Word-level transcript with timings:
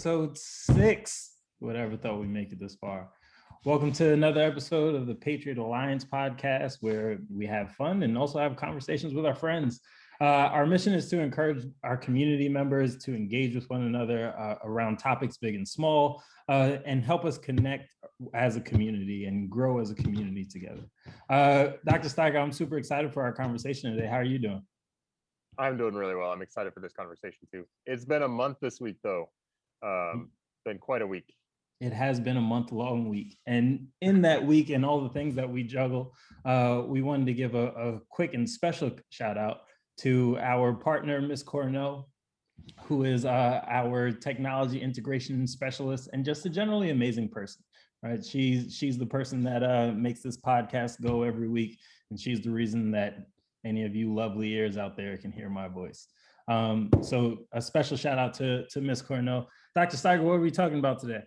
episode 0.00 0.38
six. 0.38 1.36
Whatever 1.58 1.94
thought 1.94 2.18
we'd 2.18 2.30
make 2.30 2.52
it 2.52 2.58
this 2.58 2.74
far. 2.74 3.10
Welcome 3.66 3.92
to 3.92 4.14
another 4.14 4.40
episode 4.40 4.94
of 4.94 5.06
the 5.06 5.14
Patriot 5.14 5.58
Alliance 5.58 6.06
podcast, 6.06 6.78
where 6.80 7.18
we 7.30 7.44
have 7.44 7.72
fun 7.72 8.02
and 8.02 8.16
also 8.16 8.38
have 8.38 8.56
conversations 8.56 9.12
with 9.12 9.26
our 9.26 9.34
friends. 9.34 9.82
Uh, 10.18 10.24
our 10.24 10.64
mission 10.64 10.94
is 10.94 11.10
to 11.10 11.20
encourage 11.20 11.66
our 11.84 11.98
community 11.98 12.48
members 12.48 12.96
to 13.04 13.14
engage 13.14 13.54
with 13.54 13.68
one 13.68 13.82
another 13.82 14.34
uh, 14.38 14.54
around 14.64 14.96
topics 14.96 15.36
big 15.36 15.54
and 15.54 15.68
small 15.68 16.22
uh, 16.48 16.78
and 16.86 17.04
help 17.04 17.26
us 17.26 17.36
connect 17.36 17.94
as 18.32 18.56
a 18.56 18.60
community 18.62 19.26
and 19.26 19.50
grow 19.50 19.80
as 19.80 19.90
a 19.90 19.94
community 19.94 20.46
together. 20.46 20.88
Uh, 21.28 21.72
Dr. 21.84 22.08
Steiger, 22.08 22.40
I'm 22.40 22.52
super 22.52 22.78
excited 22.78 23.12
for 23.12 23.22
our 23.22 23.34
conversation 23.34 23.94
today. 23.94 24.08
How 24.08 24.16
are 24.16 24.24
you 24.24 24.38
doing? 24.38 24.62
I'm 25.58 25.76
doing 25.76 25.92
really 25.92 26.14
well. 26.14 26.32
I'm 26.32 26.40
excited 26.40 26.72
for 26.72 26.80
this 26.80 26.94
conversation 26.94 27.46
too. 27.52 27.66
It's 27.84 28.06
been 28.06 28.22
a 28.22 28.28
month 28.28 28.56
this 28.62 28.80
week 28.80 28.96
though. 29.02 29.28
Um, 29.82 30.30
been 30.64 30.78
quite 30.78 31.02
a 31.02 31.06
week. 31.06 31.34
It 31.80 31.92
has 31.92 32.20
been 32.20 32.36
a 32.36 32.42
month 32.42 32.72
long 32.72 33.08
week. 33.08 33.38
And 33.46 33.88
in 34.00 34.22
that 34.22 34.44
week 34.52 34.70
and 34.70 34.84
all 34.84 35.00
the 35.00 35.08
things 35.08 35.34
that 35.36 35.50
we 35.50 35.62
juggle, 35.62 36.14
uh, 36.44 36.82
we 36.86 37.02
wanted 37.02 37.26
to 37.26 37.34
give 37.34 37.54
a, 37.54 37.68
a 37.68 38.00
quick 38.10 38.34
and 38.34 38.48
special 38.48 38.90
shout 39.10 39.38
out 39.38 39.62
to 40.00 40.38
our 40.40 40.74
partner, 40.74 41.20
Miss 41.20 41.42
Cornell, 41.42 42.08
who 42.84 43.04
is 43.04 43.24
uh, 43.24 43.62
our 43.66 44.10
technology 44.10 44.80
integration 44.80 45.46
specialist 45.46 46.08
and 46.12 46.24
just 46.24 46.46
a 46.46 46.50
generally 46.50 46.90
amazing 46.90 47.28
person. 47.28 47.62
Right, 48.02 48.24
she's 48.24 48.74
she's 48.74 48.96
the 48.96 49.04
person 49.04 49.44
that 49.44 49.62
uh, 49.62 49.92
makes 49.94 50.22
this 50.22 50.38
podcast 50.38 51.02
go 51.02 51.22
every 51.22 51.48
week, 51.48 51.78
and 52.10 52.18
she's 52.18 52.40
the 52.40 52.50
reason 52.50 52.90
that 52.92 53.26
any 53.62 53.84
of 53.84 53.94
you 53.94 54.14
lovely 54.14 54.54
ears 54.54 54.78
out 54.78 54.96
there 54.96 55.18
can 55.18 55.30
hear 55.30 55.50
my 55.50 55.68
voice. 55.68 56.06
Um, 56.50 56.90
so 57.00 57.38
a 57.52 57.62
special 57.62 57.96
shout 57.96 58.18
out 58.18 58.34
to, 58.34 58.66
to 58.66 58.80
Miss 58.80 59.00
Cornell. 59.00 59.48
Dr. 59.76 59.96
Steiger, 59.96 60.22
what 60.22 60.32
are 60.32 60.40
we 60.40 60.50
talking 60.50 60.80
about 60.80 60.98
today? 60.98 61.22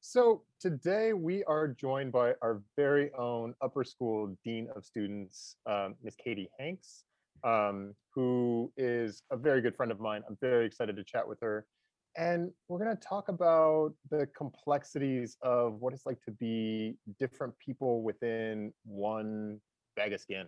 So 0.00 0.42
today 0.60 1.12
we 1.12 1.44
are 1.44 1.68
joined 1.68 2.10
by 2.10 2.34
our 2.42 2.60
very 2.76 3.12
own 3.16 3.54
upper 3.62 3.84
school 3.84 4.36
dean 4.44 4.68
of 4.74 4.84
students, 4.84 5.56
um, 5.66 5.94
Miss 6.02 6.16
Katie 6.16 6.50
Hanks, 6.58 7.04
um, 7.44 7.94
who 8.12 8.72
is 8.76 9.22
a 9.30 9.36
very 9.36 9.60
good 9.60 9.76
friend 9.76 9.92
of 9.92 10.00
mine. 10.00 10.24
I'm 10.28 10.36
very 10.40 10.66
excited 10.66 10.96
to 10.96 11.04
chat 11.04 11.26
with 11.26 11.38
her. 11.40 11.64
And 12.16 12.50
we're 12.66 12.80
going 12.80 12.96
to 12.96 13.02
talk 13.02 13.28
about 13.28 13.92
the 14.10 14.26
complexities 14.36 15.36
of 15.42 15.74
what 15.80 15.94
it's 15.94 16.04
like 16.04 16.20
to 16.22 16.32
be 16.32 16.96
different 17.20 17.54
people 17.64 18.02
within 18.02 18.72
one 18.84 19.60
bag 19.94 20.12
of 20.12 20.20
skin 20.20 20.46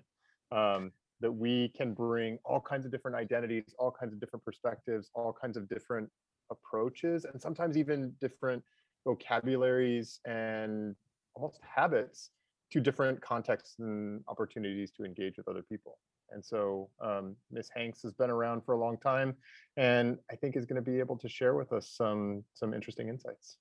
um, 0.50 0.90
that 1.20 1.32
we 1.32 1.68
can 1.76 1.94
bring 1.94 2.38
all 2.44 2.60
kinds 2.60 2.84
of 2.84 2.92
different 2.92 3.16
identities, 3.16 3.74
all 3.78 3.90
kinds 3.90 4.12
of 4.12 4.20
different 4.20 4.44
perspectives, 4.44 5.10
all 5.14 5.32
kinds 5.32 5.56
of 5.56 5.68
different 5.68 6.10
approaches, 6.50 7.24
and 7.24 7.40
sometimes 7.40 7.76
even 7.76 8.12
different 8.20 8.62
vocabularies 9.04 10.20
and 10.26 10.94
almost 11.34 11.60
habits 11.62 12.30
to 12.70 12.80
different 12.80 13.20
contexts 13.20 13.76
and 13.78 14.22
opportunities 14.28 14.90
to 14.90 15.04
engage 15.04 15.36
with 15.36 15.48
other 15.48 15.62
people. 15.62 15.98
And 16.30 16.44
so 16.44 16.90
um, 17.00 17.36
Ms. 17.52 17.70
Hanks 17.74 18.02
has 18.02 18.12
been 18.12 18.30
around 18.30 18.62
for 18.64 18.74
a 18.74 18.78
long 18.78 18.98
time 18.98 19.36
and 19.76 20.18
I 20.30 20.34
think 20.34 20.56
is 20.56 20.66
going 20.66 20.82
to 20.82 20.90
be 20.90 20.98
able 20.98 21.16
to 21.18 21.28
share 21.28 21.54
with 21.54 21.72
us 21.72 21.88
some 21.96 22.42
some 22.54 22.74
interesting 22.74 23.08
insights. 23.08 23.58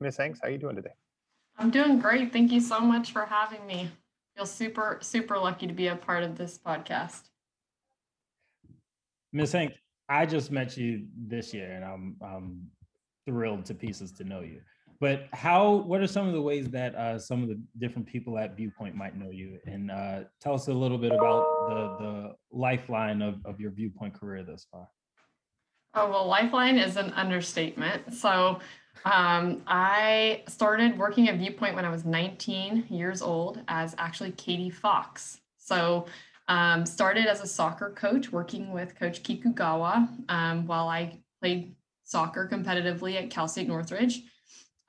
Ms. 0.00 0.16
Hanks, 0.16 0.40
how 0.42 0.48
are 0.48 0.50
you 0.50 0.58
doing 0.58 0.76
today? 0.76 0.94
I'm 1.58 1.70
doing 1.70 2.00
great. 2.00 2.32
Thank 2.32 2.50
you 2.50 2.60
so 2.60 2.80
much 2.80 3.12
for 3.12 3.24
having 3.24 3.64
me 3.66 3.90
feel 4.40 4.46
super, 4.46 4.98
super 5.02 5.38
lucky 5.38 5.66
to 5.66 5.74
be 5.74 5.88
a 5.88 5.96
part 5.96 6.22
of 6.22 6.38
this 6.38 6.58
podcast. 6.58 7.28
Miss 9.34 9.52
Hank, 9.52 9.74
I 10.08 10.24
just 10.24 10.50
met 10.50 10.78
you 10.78 11.06
this 11.14 11.52
year 11.52 11.70
and 11.72 11.84
I'm, 11.84 12.16
I'm 12.22 12.66
thrilled 13.26 13.66
to 13.66 13.74
pieces 13.74 14.12
to 14.12 14.24
know 14.24 14.40
you. 14.40 14.60
But 14.98 15.28
how, 15.32 15.74
what 15.74 16.00
are 16.00 16.06
some 16.06 16.26
of 16.26 16.32
the 16.32 16.40
ways 16.40 16.68
that 16.70 16.94
uh, 16.94 17.18
some 17.18 17.42
of 17.42 17.48
the 17.50 17.60
different 17.78 18.08
people 18.08 18.38
at 18.38 18.56
Viewpoint 18.56 18.94
might 18.94 19.14
know 19.14 19.30
you? 19.30 19.58
And 19.66 19.90
uh, 19.90 20.20
tell 20.40 20.54
us 20.54 20.68
a 20.68 20.72
little 20.72 20.98
bit 20.98 21.12
about 21.12 21.44
the, 21.68 22.04
the 22.04 22.34
lifeline 22.50 23.20
of, 23.20 23.36
of 23.44 23.60
your 23.60 23.70
Viewpoint 23.72 24.14
career 24.14 24.42
thus 24.42 24.66
far. 24.70 24.88
Oh, 25.92 26.08
well, 26.08 26.26
lifeline 26.26 26.78
is 26.78 26.96
an 26.96 27.10
understatement. 27.14 28.14
So 28.14 28.60
um, 29.04 29.62
I 29.66 30.44
started 30.46 30.96
working 30.96 31.28
at 31.28 31.38
Viewpoint 31.38 31.74
when 31.74 31.84
I 31.84 31.90
was 31.90 32.04
19 32.04 32.86
years 32.88 33.22
old 33.22 33.60
as 33.66 33.94
actually 33.98 34.30
Katie 34.32 34.70
Fox. 34.70 35.40
So 35.56 36.06
um, 36.46 36.86
started 36.86 37.26
as 37.26 37.40
a 37.40 37.46
soccer 37.46 37.90
coach 37.90 38.30
working 38.30 38.72
with 38.72 38.94
Coach 38.96 39.22
Kikugawa 39.22 40.08
um, 40.28 40.66
while 40.66 40.88
I 40.88 41.18
played 41.40 41.74
soccer 42.04 42.48
competitively 42.50 43.20
at 43.20 43.30
Cal 43.30 43.48
State 43.48 43.66
Northridge. 43.66 44.22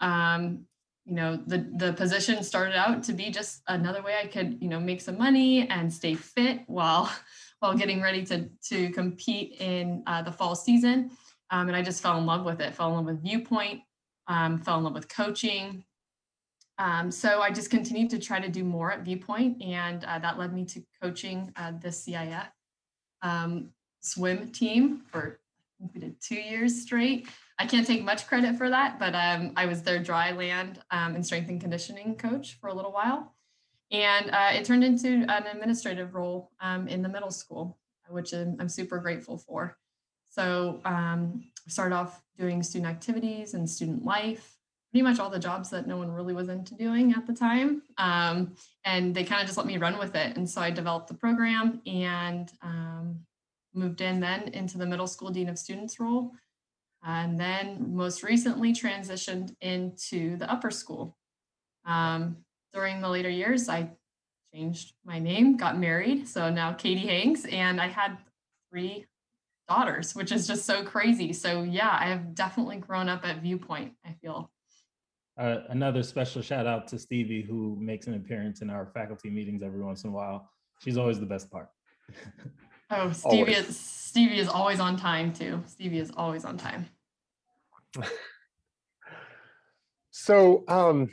Um, 0.02 0.66
you 1.06 1.16
know, 1.16 1.36
the 1.36 1.68
the 1.78 1.94
position 1.94 2.44
started 2.44 2.76
out 2.76 3.04
to 3.04 3.14
be 3.14 3.32
just 3.32 3.62
another 3.68 4.04
way 4.04 4.18
I 4.22 4.28
could, 4.28 4.58
you 4.62 4.70
know, 4.70 4.80
make 4.80 5.02
some 5.02 5.18
money 5.18 5.68
and 5.68 5.92
stay 5.92 6.14
fit 6.14 6.62
while 6.68 7.12
while 7.62 7.74
getting 7.74 8.02
ready 8.02 8.26
to 8.26 8.50
to 8.70 8.90
compete 8.90 9.62
in 9.62 10.04
uh, 10.06 10.22
the 10.22 10.32
fall 10.32 10.56
season. 10.56 11.12
Um, 11.50 11.68
and 11.68 11.76
I 11.76 11.82
just 11.82 12.02
fell 12.02 12.18
in 12.18 12.26
love 12.26 12.46
with 12.46 12.62
it. 12.62 12.76
Fell 12.76 12.90
in 12.90 12.96
love 12.96 13.06
with 13.06 13.24
Viewpoint 13.24 13.82
um, 14.32 14.60
fell 14.60 14.78
in 14.78 14.84
love 14.84 14.94
with 14.94 15.10
coaching. 15.10 15.84
Um, 16.78 17.12
so 17.12 17.42
I 17.42 17.52
just 17.52 17.70
continued 17.70 18.10
to 18.12 18.20
try 18.20 18.40
to 18.40 18.50
do 18.50 18.64
more 18.64 18.92
at 18.92 19.02
Viewpoint, 19.02 19.62
and 19.62 20.04
uh, 20.06 20.20
that 20.20 20.40
led 20.40 20.54
me 20.54 20.66
to 20.66 20.82
coaching 21.02 21.52
uh, 21.56 21.74
the 21.80 21.90
CIF 21.90 22.48
um, 23.22 23.70
swim 24.00 24.52
team 24.52 25.02
for 25.12 25.40
I 25.80 25.84
think 25.84 25.94
we 25.94 26.02
did 26.02 26.22
two 26.22 26.36
years 26.36 26.82
straight. 26.82 27.28
I 27.60 27.66
can't 27.66 27.86
take 27.86 28.04
much 28.04 28.28
credit 28.28 28.56
for 28.56 28.70
that, 28.70 29.00
but 29.00 29.14
um, 29.14 29.52
I 29.56 29.66
was 29.66 29.84
their 29.84 30.00
dry 30.00 30.32
land 30.32 30.80
um, 30.92 31.16
and 31.16 31.26
strength 31.26 31.50
and 31.50 31.60
conditioning 31.60 32.16
coach 32.16 32.58
for 32.60 32.68
a 32.68 32.74
little 32.74 32.92
while. 32.92 33.36
And 33.92 34.32
uh, 34.32 34.52
it 34.54 34.66
turned 34.66 34.84
into 34.84 35.26
an 35.28 35.48
administrative 35.48 36.16
role 36.16 36.52
um, 36.62 36.88
in 36.88 37.02
the 37.02 37.10
middle 37.10 37.32
school, 37.32 37.78
which 38.10 38.34
I'm, 38.34 38.56
I'm 38.60 38.70
super 38.70 39.00
grateful 39.00 39.38
for. 39.38 39.78
So 40.30 40.80
um, 40.86 41.44
started 41.68 41.94
off 41.96 42.24
doing 42.38 42.64
student 42.64 42.90
activities 42.90 43.54
and 43.54 43.70
student 43.70 44.06
life, 44.06 44.58
pretty 44.92 45.04
much 45.04 45.20
all 45.20 45.30
the 45.30 45.40
jobs 45.40 45.70
that 45.72 45.88
no 45.88 45.98
one 45.98 46.10
really 46.10 46.34
was 46.34 46.48
into 46.48 46.74
doing 46.76 47.14
at 47.14 47.28
the 47.28 47.34
time. 47.34 47.82
Um, 47.98 48.56
and 48.86 49.14
they 49.14 49.26
kind 49.26 49.42
of 49.42 49.48
just 49.48 49.58
let 49.58 49.68
me 49.68 49.78
run 49.78 49.98
with 49.98 50.16
it. 50.16 50.38
And 50.38 50.50
so 50.50 50.62
I 50.62 50.72
developed 50.72 51.10
the 51.10 51.14
program 51.14 51.82
and 51.86 52.50
um, 52.62 53.20
moved 53.74 54.00
in 54.00 54.22
then 54.22 54.48
into 54.50 54.78
the 54.78 54.86
middle 54.86 55.08
school 55.08 55.32
dean 55.32 55.50
of 55.50 55.60
students 55.60 56.00
role. 56.00 56.32
And 57.04 57.40
then 57.40 57.94
most 57.96 58.24
recently 58.24 58.74
transitioned 58.74 59.56
into 59.60 60.38
the 60.38 60.50
upper 60.50 60.72
school. 60.72 61.18
Um, 61.86 62.38
during 62.74 63.02
the 63.02 63.10
later 63.10 63.30
years, 63.30 63.70
I 63.70 63.90
changed 64.54 64.94
my 65.06 65.20
name, 65.20 65.58
got 65.58 65.78
married. 65.78 66.28
So 66.28 66.50
now 66.50 66.74
Katie 66.74 67.08
Hanks, 67.08 67.46
and 67.46 67.80
I 67.80 67.88
had 67.88 68.18
three 68.70 69.06
daughters, 69.68 70.16
which 70.16 70.32
is 70.32 70.48
just 70.48 70.66
so 70.66 70.84
crazy. 70.84 71.34
So 71.34 71.64
yeah, 71.64 71.98
I 72.00 72.06
have 72.06 72.36
definitely 72.36 72.78
grown 72.78 73.10
up 73.10 73.26
at 73.26 73.42
Viewpoint, 73.42 73.94
I 74.06 74.14
feel. 74.22 74.52
Uh, 75.40 75.60
another 75.70 76.04
special 76.04 76.42
shout 76.42 76.68
out 76.68 76.88
to 76.90 77.00
Stevie, 77.00 77.42
who 77.42 77.78
makes 77.80 78.08
an 78.08 78.16
appearance 78.16 78.62
in 78.62 78.70
our 78.70 78.92
faculty 78.94 79.30
meetings 79.30 79.64
every 79.64 79.82
once 79.82 80.04
in 80.04 80.10
a 80.10 80.14
while. 80.14 80.50
She's 80.84 80.98
always 80.98 81.20
the 81.20 81.26
best 81.26 81.50
part. 81.50 81.70
oh, 82.90 83.12
Stevie 83.14 83.54
is, 83.54 83.78
Stevie 83.78 84.40
is 84.40 84.50
always 84.50 84.80
on 84.80 84.98
time 84.98 85.32
too. 85.32 85.64
Stevie 85.68 86.00
is 86.00 86.12
always 86.18 86.44
on 86.44 86.58
time. 86.58 86.86
so 90.12 90.64
um, 90.68 91.10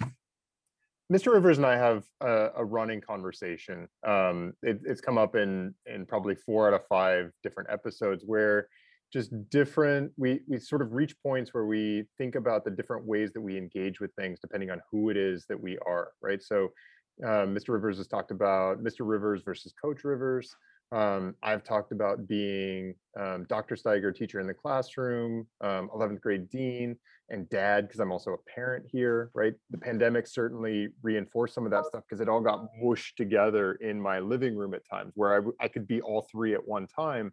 Mr. 1.10 1.32
Rivers 1.32 1.56
and 1.56 1.66
I 1.66 1.76
have 1.76 2.04
a, 2.20 2.48
a 2.56 2.64
running 2.64 3.00
conversation. 3.00 3.88
Um, 4.06 4.52
it, 4.62 4.80
it's 4.84 5.00
come 5.00 5.16
up 5.16 5.36
in 5.36 5.74
in 5.86 6.04
probably 6.04 6.34
four 6.34 6.68
out 6.68 6.74
of 6.74 6.86
five 6.86 7.30
different 7.42 7.70
episodes 7.70 8.24
where 8.26 8.68
just 9.10 9.30
different 9.48 10.12
we 10.18 10.40
we 10.46 10.58
sort 10.58 10.82
of 10.82 10.92
reach 10.92 11.14
points 11.22 11.54
where 11.54 11.64
we 11.64 12.04
think 12.18 12.34
about 12.34 12.64
the 12.64 12.70
different 12.70 13.06
ways 13.06 13.32
that 13.32 13.40
we 13.40 13.56
engage 13.56 14.00
with 14.00 14.12
things 14.16 14.38
depending 14.38 14.70
on 14.70 14.82
who 14.90 15.08
it 15.08 15.16
is 15.16 15.46
that 15.48 15.58
we 15.58 15.78
are, 15.86 16.12
right? 16.20 16.42
So 16.42 16.72
uh, 17.24 17.46
Mr. 17.46 17.70
Rivers 17.70 17.96
has 17.96 18.06
talked 18.06 18.30
about 18.30 18.84
Mr. 18.84 19.00
Rivers 19.00 19.40
versus 19.42 19.72
Coach 19.80 20.04
Rivers. 20.04 20.54
Um, 20.92 21.34
I've 21.42 21.64
talked 21.64 21.92
about 21.92 22.26
being 22.26 22.94
um, 23.18 23.44
Dr. 23.48 23.76
Steiger 23.76 24.14
teacher 24.14 24.40
in 24.40 24.46
the 24.46 24.54
classroom, 24.54 25.46
um, 25.60 25.90
11th 25.94 26.20
grade 26.20 26.48
dean, 26.48 26.96
and 27.30 27.48
dad 27.50 27.86
because 27.86 28.00
I'm 28.00 28.12
also 28.12 28.32
a 28.32 28.50
parent 28.54 28.86
here, 28.90 29.30
right? 29.34 29.54
The 29.70 29.78
pandemic 29.78 30.26
certainly 30.26 30.88
reinforced 31.02 31.54
some 31.54 31.64
of 31.64 31.70
that 31.72 31.84
stuff 31.86 32.04
because 32.08 32.20
it 32.20 32.28
all 32.28 32.40
got 32.40 32.66
mushed 32.80 33.16
together 33.16 33.74
in 33.74 34.00
my 34.00 34.18
living 34.18 34.56
room 34.56 34.74
at 34.74 34.82
times 34.90 35.12
where 35.14 35.40
I, 35.40 35.64
I 35.64 35.68
could 35.68 35.86
be 35.86 36.00
all 36.00 36.26
three 36.30 36.54
at 36.54 36.66
one 36.66 36.86
time. 36.86 37.32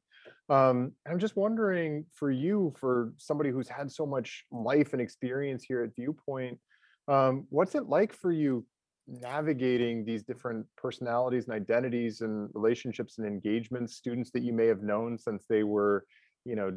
Um, 0.49 0.91
I'm 1.09 1.19
just 1.19 1.35
wondering 1.35 2.05
for 2.13 2.29
you, 2.29 2.73
for 2.79 3.13
somebody 3.17 3.49
who's 3.49 3.69
had 3.69 3.91
so 3.91 4.05
much 4.05 4.45
life 4.51 4.93
and 4.93 5.01
experience 5.01 5.63
here 5.63 5.83
at 5.83 5.95
Viewpoint, 5.95 6.59
um, 7.07 7.45
what's 7.49 7.75
it 7.75 7.87
like 7.87 8.13
for 8.13 8.31
you 8.31 8.65
navigating 9.07 10.03
these 10.03 10.23
different 10.23 10.65
personalities 10.77 11.45
and 11.45 11.53
identities 11.53 12.21
and 12.21 12.49
relationships 12.53 13.17
and 13.19 13.27
engagements 13.27 13.95
students 13.95 14.31
that 14.31 14.41
you 14.41 14.51
may 14.51 14.65
have 14.65 14.81
known 14.81 15.15
since 15.15 15.45
they 15.47 15.63
were 15.63 16.05
you 16.43 16.55
know 16.55 16.71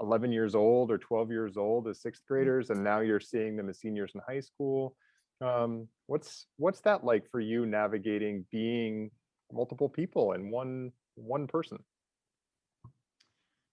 11 0.00 0.32
years 0.32 0.54
old 0.54 0.90
or 0.90 0.98
12 0.98 1.30
years 1.30 1.56
old 1.56 1.88
as 1.88 2.00
sixth 2.00 2.22
graders, 2.26 2.70
and 2.70 2.82
now 2.82 3.00
you're 3.00 3.20
seeing 3.20 3.56
them 3.56 3.68
as 3.68 3.80
seniors 3.80 4.12
in 4.14 4.20
high 4.26 4.40
school. 4.40 4.96
Um, 5.40 5.88
what's 6.06 6.46
what's 6.56 6.80
that 6.82 7.04
like 7.04 7.30
for 7.30 7.40
you 7.40 7.66
navigating 7.66 8.44
being 8.50 9.10
multiple 9.52 9.88
people 9.88 10.32
and 10.32 10.50
one 10.50 10.92
one 11.14 11.46
person? 11.46 11.78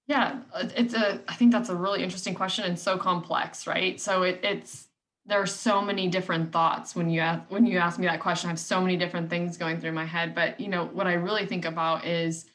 Yeah, 0.07 0.39
uh, 0.53 0.69
it's 0.75 0.93
a. 0.93 1.21
I 1.27 1.35
think 1.35 1.51
that's 1.51 1.69
a 1.69 1.75
really 1.75 2.01
interesting 2.01 2.33
question 2.33 2.63
and 2.65 2.79
so 2.79 2.97
complex, 2.97 3.67
right? 3.67 3.99
So 3.99 4.23
it, 4.23 4.39
it's 4.43 4.87
there 5.25 5.41
are 5.41 5.45
so 5.45 5.81
many 5.81 6.07
different 6.07 6.53
thoughts 6.53 6.95
when 6.95 7.09
you 7.09 7.19
ask 7.19 7.43
when 7.49 7.65
you 7.65 7.77
ask 7.77 7.99
me 7.99 8.07
that 8.07 8.21
question. 8.21 8.47
I 8.47 8.51
have 8.51 8.59
so 8.59 8.79
many 8.79 8.95
different 8.95 9.29
things 9.29 9.57
going 9.57 9.81
through 9.81 9.91
my 9.91 10.05
head. 10.05 10.33
But 10.33 10.59
you 10.59 10.69
know 10.69 10.85
what 10.85 11.07
I 11.07 11.13
really 11.13 11.45
think 11.45 11.65
about 11.65 12.05
is, 12.05 12.45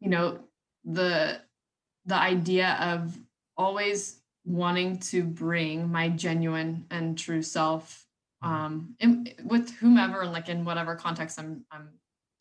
you 0.00 0.10
know, 0.10 0.40
the 0.84 1.40
the 2.06 2.16
idea 2.16 2.76
of 2.80 3.18
always 3.56 4.20
wanting 4.44 4.98
to 4.98 5.22
bring 5.22 5.90
my 5.90 6.08
genuine 6.08 6.84
and 6.90 7.16
true 7.16 7.42
self 7.42 8.06
um 8.42 8.96
in, 8.98 9.32
with 9.44 9.70
whomever 9.76 10.22
and 10.22 10.32
like 10.32 10.48
in 10.48 10.64
whatever 10.64 10.96
context 10.96 11.38
I'm 11.38 11.64
I'm 11.70 11.90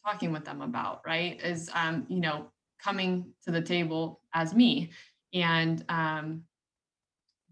talking 0.05 0.31
with 0.31 0.45
them 0.45 0.61
about, 0.61 1.01
right? 1.05 1.39
Is 1.43 1.69
um, 1.75 2.05
you 2.09 2.19
know, 2.19 2.47
coming 2.81 3.33
to 3.43 3.51
the 3.51 3.61
table 3.61 4.21
as 4.33 4.53
me 4.53 4.89
and 5.33 5.83
um 5.89 6.43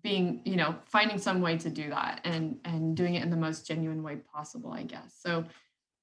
being 0.02 0.42
you 0.46 0.56
know 0.56 0.76
finding 0.86 1.18
some 1.18 1.42
way 1.42 1.58
to 1.58 1.70
do 1.70 1.90
that 1.90 2.22
and 2.24 2.58
and 2.66 2.96
doing 2.96 3.16
it 3.16 3.24
in 3.24 3.30
the 3.30 3.38
most 3.38 3.68
genuine 3.68 4.02
way 4.02 4.16
possible 4.34 4.72
i 4.72 4.84
guess 4.84 5.18
so 5.22 5.44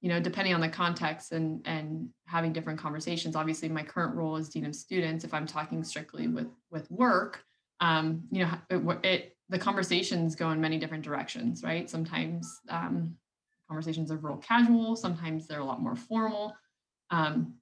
you 0.01 0.09
know 0.09 0.19
depending 0.19 0.53
on 0.53 0.61
the 0.61 0.69
context 0.69 1.31
and 1.31 1.65
and 1.65 2.09
having 2.25 2.53
different 2.53 2.79
conversations. 2.79 3.35
Obviously 3.35 3.69
my 3.69 3.83
current 3.83 4.15
role 4.15 4.35
as 4.35 4.49
dean 4.49 4.65
of 4.65 4.75
students. 4.75 5.23
If 5.23 5.33
i'm 5.33 5.47
talking 5.47 5.83
strictly 5.83 6.27
with 6.27 6.47
with 6.71 6.89
work 6.91 7.43
um 7.79 8.23
you 8.31 8.45
know 8.45 8.51
it, 8.69 9.05
it 9.05 9.37
the 9.49 9.59
conversations 9.59 10.35
go 10.35 10.51
in 10.51 10.59
many 10.59 10.77
different 10.77 11.03
directions 11.03 11.63
right? 11.63 11.89
Sometimes 11.89 12.59
um 12.69 13.15
conversations 13.67 14.11
are 14.11 14.17
real 14.17 14.37
casual. 14.37 14.95
Sometimes 14.95 15.47
they're 15.47 15.59
a 15.59 15.65
lot 15.65 15.81
more 15.81 15.95
formal. 15.95 16.55
Um 17.09 17.55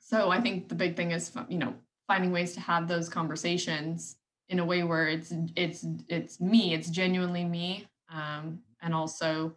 so 0.00 0.30
i 0.30 0.40
think 0.40 0.68
the 0.68 0.74
big 0.74 0.94
thing 0.94 1.10
is 1.10 1.32
you 1.48 1.58
know 1.58 1.74
finding 2.06 2.30
ways 2.30 2.54
to 2.54 2.60
have 2.60 2.86
those 2.86 3.08
conversations 3.08 4.16
in 4.48 4.60
a 4.60 4.64
way 4.64 4.84
where 4.84 5.08
it's 5.08 5.32
it's 5.56 5.84
it's 6.08 6.40
me 6.40 6.74
it's 6.74 6.88
genuinely 6.88 7.44
me 7.44 7.86
um, 8.12 8.60
and 8.82 8.94
also 8.94 9.56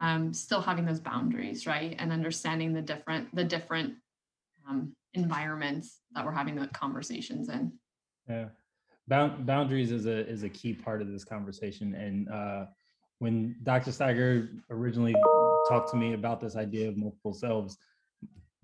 um, 0.00 0.32
still 0.32 0.60
having 0.60 0.84
those 0.84 1.00
boundaries 1.00 1.66
right? 1.66 1.94
And 1.98 2.12
understanding 2.12 2.72
the 2.72 2.82
different 2.82 3.34
the 3.34 3.44
different 3.44 3.94
um, 4.68 4.94
environments 5.14 6.00
that 6.12 6.24
we're 6.24 6.32
having 6.32 6.56
the 6.56 6.66
conversations 6.68 7.48
in. 7.48 7.72
Yeah. 8.28 8.46
Bound, 9.08 9.44
boundaries 9.46 9.90
is 9.90 10.06
a 10.06 10.26
is 10.28 10.42
a 10.42 10.48
key 10.48 10.72
part 10.72 11.02
of 11.02 11.10
this 11.10 11.24
conversation. 11.24 11.94
And 11.94 12.28
uh, 12.28 12.66
when 13.18 13.56
dr 13.62 13.90
steiger 13.90 14.48
originally 14.70 15.14
talked 15.68 15.90
to 15.90 15.96
me 15.96 16.14
about 16.14 16.40
this 16.40 16.56
idea 16.56 16.88
of 16.88 16.96
multiple 16.96 17.34
selves 17.34 17.76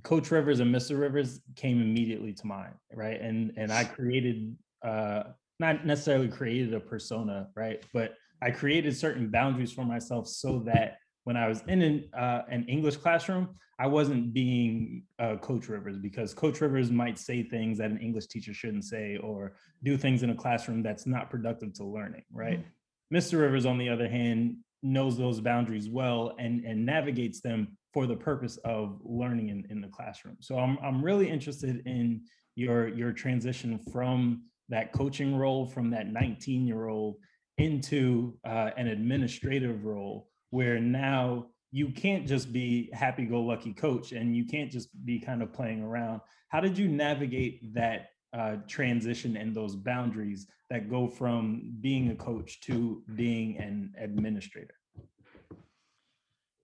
coach 0.03 0.31
rivers 0.31 0.61
and 0.61 0.75
mr 0.75 0.99
rivers 0.99 1.41
came 1.56 1.83
immediately 1.83 2.33
to 2.33 2.47
mind 2.47 2.75
right? 2.94 3.21
And 3.21 3.53
and 3.56 3.73
i 3.73 3.85
created 3.85 4.56
uh, 4.83 5.25
not 5.59 5.87
necessarily 5.87 6.29
created 6.29 6.75
a 6.75 6.81
persona, 6.81 7.49
right? 7.55 7.83
But 7.93 8.15
I 8.43 8.50
created 8.50 8.97
certain 8.97 9.31
boundaries 9.31 9.73
for 9.73 9.85
myself 9.85 10.29
so 10.29 10.59
that 10.61 10.99
when 11.26 11.37
I 11.37 11.49
was 11.49 11.61
in 11.67 11.82
an, 11.82 12.08
uh, 12.17 12.43
an 12.49 12.64
English 12.69 12.99
classroom, 12.99 13.49
I 13.81 13.88
wasn't 13.88 14.32
being 14.32 15.02
uh, 15.19 15.34
Coach 15.38 15.69
Rivers 15.69 15.99
because 15.99 16.32
Coach 16.32 16.61
Rivers 16.61 16.93
might 16.93 17.19
say 17.19 17.43
things 17.43 17.78
that 17.78 17.90
an 17.90 17.99
English 17.99 18.28
teacher 18.28 18.55
shouldn't 18.55 18.84
say 18.84 19.17
or 19.17 19.56
do 19.82 19.96
things 19.96 20.23
in 20.23 20.31
a 20.31 20.37
classroom 20.37 20.84
that's 20.84 21.05
not 21.05 21.28
productive 21.28 21.73
to 21.75 21.84
learning, 21.84 22.23
right? 22.32 22.61
Mm-hmm. 22.61 23.17
Mr. 23.17 23.40
Rivers, 23.40 23.67
on 23.67 23.76
the 23.76 23.88
other 23.88 24.08
hand, 24.08 24.58
knows 24.84 25.19
those 25.19 25.40
boundaries 25.40 25.90
well 25.90 26.32
and, 26.38 26.64
and 26.64 26.87
navigates 26.87 27.40
them 27.40 27.76
for 27.93 28.06
the 28.06 28.17
purpose 28.17 28.56
of 28.58 29.00
learning 29.02 29.49
in, 29.49 29.67
in 29.69 29.81
the 29.81 29.88
classroom. 29.88 30.37
So 30.40 30.56
I'm, 30.56 30.78
I'm 30.81 31.05
really 31.05 31.28
interested 31.28 31.82
in 31.87 32.20
your, 32.55 32.87
your 32.87 33.11
transition 33.11 33.81
from 33.93 34.44
that 34.69 34.93
coaching 34.93 35.34
role 35.34 35.67
from 35.67 35.90
that 35.90 36.06
19 36.06 36.69
year 36.69 36.87
old 36.87 37.17
into 37.58 38.38
uh, 38.44 38.70
an 38.76 38.87
administrative 38.87 39.84
role 39.84 40.28
where 40.56 40.81
now 40.81 41.44
you 41.70 41.91
can't 41.91 42.26
just 42.26 42.50
be 42.50 42.88
happy 42.94 43.26
go 43.26 43.43
lucky 43.43 43.75
coach 43.75 44.12
and 44.12 44.35
you 44.35 44.47
can't 44.47 44.70
just 44.70 44.88
be 45.05 45.20
kind 45.20 45.43
of 45.43 45.53
playing 45.53 45.82
around 45.82 46.19
how 46.49 46.61
did 46.61 46.79
you 46.79 46.88
navigate 46.88 47.75
that 47.75 48.08
uh, 48.32 48.56
transition 48.67 49.37
and 49.37 49.55
those 49.55 49.76
boundaries 49.76 50.47
that 50.70 50.88
go 50.88 51.06
from 51.06 51.75
being 51.82 52.11
a 52.11 52.14
coach 52.14 52.58
to 52.62 53.03
being 53.17 53.58
an 53.58 53.93
administrator 54.00 54.75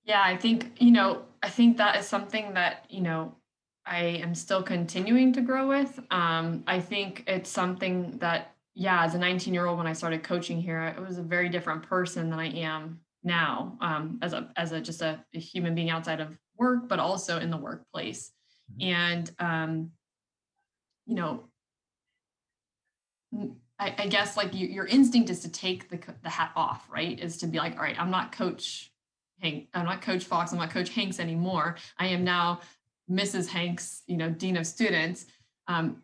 yeah 0.05 0.23
i 0.25 0.35
think 0.39 0.73
you 0.79 0.91
know 0.91 1.23
i 1.43 1.51
think 1.51 1.77
that 1.77 1.95
is 2.01 2.07
something 2.07 2.55
that 2.55 2.87
you 2.89 3.03
know 3.03 3.35
I 3.85 4.03
am 4.23 4.37
still 4.37 4.63
continuing 4.63 5.33
to 5.33 5.41
grow 5.41 5.67
with. 5.67 5.99
Um, 6.13 6.63
I 6.69 6.79
think 6.79 7.25
it's 7.27 7.51
something 7.51 8.17
that, 8.19 8.55
yeah, 8.77 9.03
as 9.03 9.17
a 9.17 9.19
19 9.19 9.53
year 9.53 9.67
old, 9.67 9.77
when 9.77 9.89
I 9.89 9.93
started 9.93 10.23
coaching 10.23 10.63
here, 10.63 10.79
I 10.97 11.01
was 11.01 11.19
a 11.19 11.23
very 11.23 11.49
different 11.49 11.83
person 11.83 12.31
than 12.31 12.39
I 12.39 12.47
am 12.47 13.01
now 13.25 13.77
um, 13.81 14.19
as 14.23 14.33
a 14.33 14.51
as 14.57 14.73
a 14.73 14.81
just 14.81 15.03
a, 15.03 15.25
a, 15.35 15.39
human 15.39 15.75
being 15.75 15.91
outside 15.91 16.21
of 16.21 16.37
work, 16.57 16.89
but 16.89 16.99
also 16.99 17.39
in 17.39 17.51
the 17.51 17.57
workplace. 17.57 18.33
Mm-hmm. 18.73 18.95
And 18.95 19.31
um, 19.39 19.91
you 21.07 21.15
know, 21.15 21.45
I, 23.79 23.95
I 23.99 24.07
guess 24.07 24.37
like 24.37 24.55
you, 24.55 24.67
your 24.67 24.87
instinct 24.87 25.31
is 25.31 25.41
to 25.41 25.51
take 25.51 25.89
the 25.89 25.99
the 26.23 26.31
hat 26.31 26.53
off, 26.57 26.89
right? 26.91 27.19
Is 27.19 27.39
to 27.39 27.47
be 27.47 27.59
like, 27.59 27.77
all 27.77 27.83
right, 27.83 27.99
I'm 27.99 28.11
not 28.11 28.33
Coach 28.33 28.93
Hank, 29.41 29.69
I'm 29.75 29.87
not 29.87 30.03
Coach 30.03 30.25
Fox, 30.25 30.53
I'm 30.53 30.59
not 30.59 30.71
Coach 30.71 30.91
Hanks 30.91 31.21
anymore. 31.21 31.77
I 31.99 32.09
am 32.09 32.25
now 32.25 32.61
Mrs. 33.11 33.49
Hanks, 33.49 34.03
you 34.07 34.17
know, 34.17 34.31
dean 34.31 34.57
of 34.57 34.67
students. 34.67 35.27
Um, 35.69 36.03